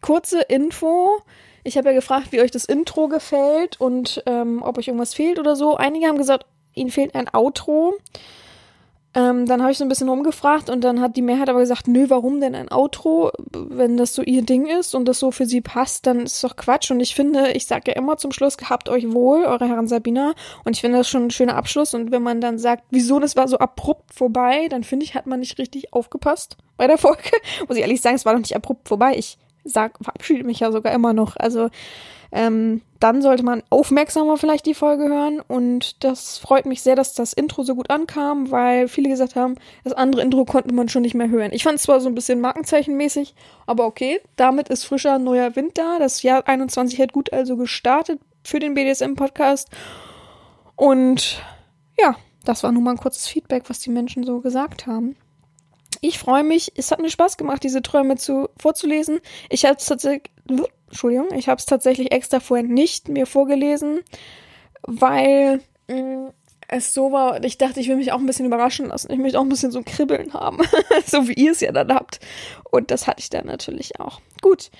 [0.00, 1.22] Kurze Info
[1.66, 5.38] ich habe ja gefragt, wie euch das Intro gefällt und ähm, ob euch irgendwas fehlt
[5.38, 5.76] oder so.
[5.76, 7.94] Einige haben gesagt, ihnen fehlt ein Outro.
[9.14, 11.88] Ähm, dann habe ich so ein bisschen rumgefragt und dann hat die Mehrheit aber gesagt,
[11.88, 13.32] nö, warum denn ein Outro?
[13.50, 16.40] Wenn das so ihr Ding ist und das so für sie passt, dann ist es
[16.42, 16.90] doch Quatsch.
[16.90, 20.34] Und ich finde, ich sage ja immer zum Schluss, gehabt euch wohl, eure Herren Sabina.
[20.64, 21.94] Und ich finde das schon ein schöner Abschluss.
[21.94, 25.26] Und wenn man dann sagt, wieso das war so abrupt vorbei, dann finde ich, hat
[25.26, 27.22] man nicht richtig aufgepasst bei der Folge.
[27.68, 29.14] Muss ich ehrlich sagen, es war doch nicht abrupt vorbei.
[29.16, 31.36] Ich sag, verabschiede mich ja sogar immer noch.
[31.36, 31.68] Also
[32.32, 35.40] ähm, dann sollte man aufmerksamer vielleicht die Folge hören.
[35.40, 39.56] Und das freut mich sehr, dass das Intro so gut ankam, weil viele gesagt haben,
[39.84, 41.52] das andere Intro konnte man schon nicht mehr hören.
[41.52, 43.34] Ich fand es zwar so ein bisschen markenzeichenmäßig,
[43.66, 45.98] aber okay, damit ist frischer neuer Wind da.
[45.98, 49.68] Das Jahr 21 hat gut also gestartet für den BDSM-Podcast.
[50.74, 51.42] Und
[51.98, 55.16] ja, das war nun mal ein kurzes Feedback, was die Menschen so gesagt haben.
[56.06, 56.70] Ich freue mich.
[56.76, 59.18] Es hat mir Spaß gemacht, diese Träume zu, vorzulesen.
[59.50, 60.30] Ich habe es tatsächlich,
[61.66, 64.02] tatsächlich extra vorher nicht mir vorgelesen,
[64.82, 66.32] weil mh, mm,
[66.68, 67.42] es so war.
[67.42, 69.10] Ich dachte, ich will mich auch ein bisschen überraschen lassen.
[69.10, 70.58] Ich möchte auch ein bisschen so ein Kribbeln haben,
[71.06, 72.20] so wie ihr es ja dann habt.
[72.70, 74.20] Und das hatte ich dann natürlich auch.
[74.42, 74.70] Gut.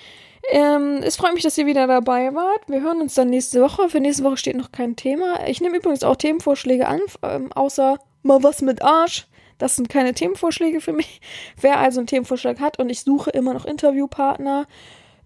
[0.52, 2.68] Ähm, es freut mich, dass ihr wieder dabei wart.
[2.68, 3.88] Wir hören uns dann nächste Woche.
[3.88, 5.44] Für nächste Woche steht noch kein Thema.
[5.48, 9.26] Ich nehme übrigens auch Themenvorschläge an, ähm, außer mal was mit Arsch.
[9.58, 11.20] Das sind keine Themenvorschläge für mich.
[11.60, 14.66] Wer also einen Themenvorschlag hat und ich suche immer noch Interviewpartner.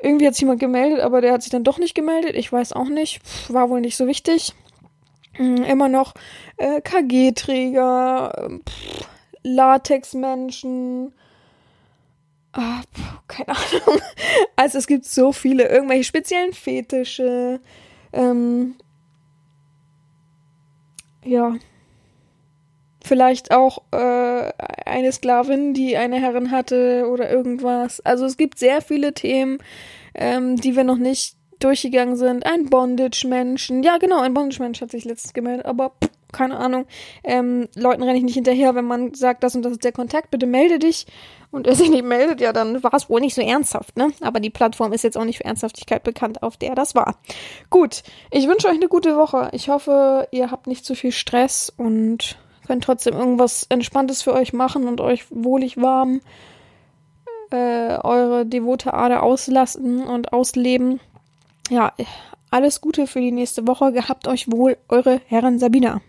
[0.02, 2.34] Irgendwie hat sich jemand gemeldet, aber der hat sich dann doch nicht gemeldet.
[2.34, 3.20] Ich weiß auch nicht.
[3.52, 4.54] War wohl nicht so wichtig.
[5.34, 6.14] Hm, immer noch
[6.56, 8.60] äh, KG-Träger,
[9.42, 11.12] Latex-Menschen.
[12.52, 12.80] Ah,
[13.28, 14.00] keine Ahnung.
[14.56, 17.60] Also es gibt so viele, irgendwelche speziellen Fetische.
[18.12, 18.74] Ähm,
[21.24, 21.54] ja,
[23.02, 24.52] Vielleicht auch äh,
[24.84, 28.00] eine Sklavin, die eine Herrin hatte oder irgendwas.
[28.00, 29.58] Also es gibt sehr viele Themen,
[30.14, 32.44] ähm, die wir noch nicht durchgegangen sind.
[32.44, 33.82] Ein Bondage-Menschen.
[33.82, 36.86] Ja, genau, ein Bondage-Mensch hat sich letztens gemeldet, aber pff, keine Ahnung.
[37.24, 40.30] Ähm, Leuten renne ich nicht hinterher, wenn man sagt, das und das ist der Kontakt,
[40.30, 41.06] bitte melde dich.
[41.50, 44.12] Und er sich nicht meldet, ja, dann war es wohl nicht so ernsthaft, ne?
[44.20, 47.16] Aber die Plattform ist jetzt auch nicht für Ernsthaftigkeit bekannt, auf der das war.
[47.70, 49.48] Gut, ich wünsche euch eine gute Woche.
[49.52, 52.38] Ich hoffe, ihr habt nicht zu viel Stress und
[52.70, 56.20] könnt trotzdem irgendwas Entspanntes für euch machen und euch wohlig warm
[57.50, 61.00] äh, eure devote Ader auslassen und ausleben.
[61.68, 61.92] Ja,
[62.52, 63.90] alles Gute für die nächste Woche.
[63.90, 66.00] Gehabt euch wohl, eure Herren Sabina.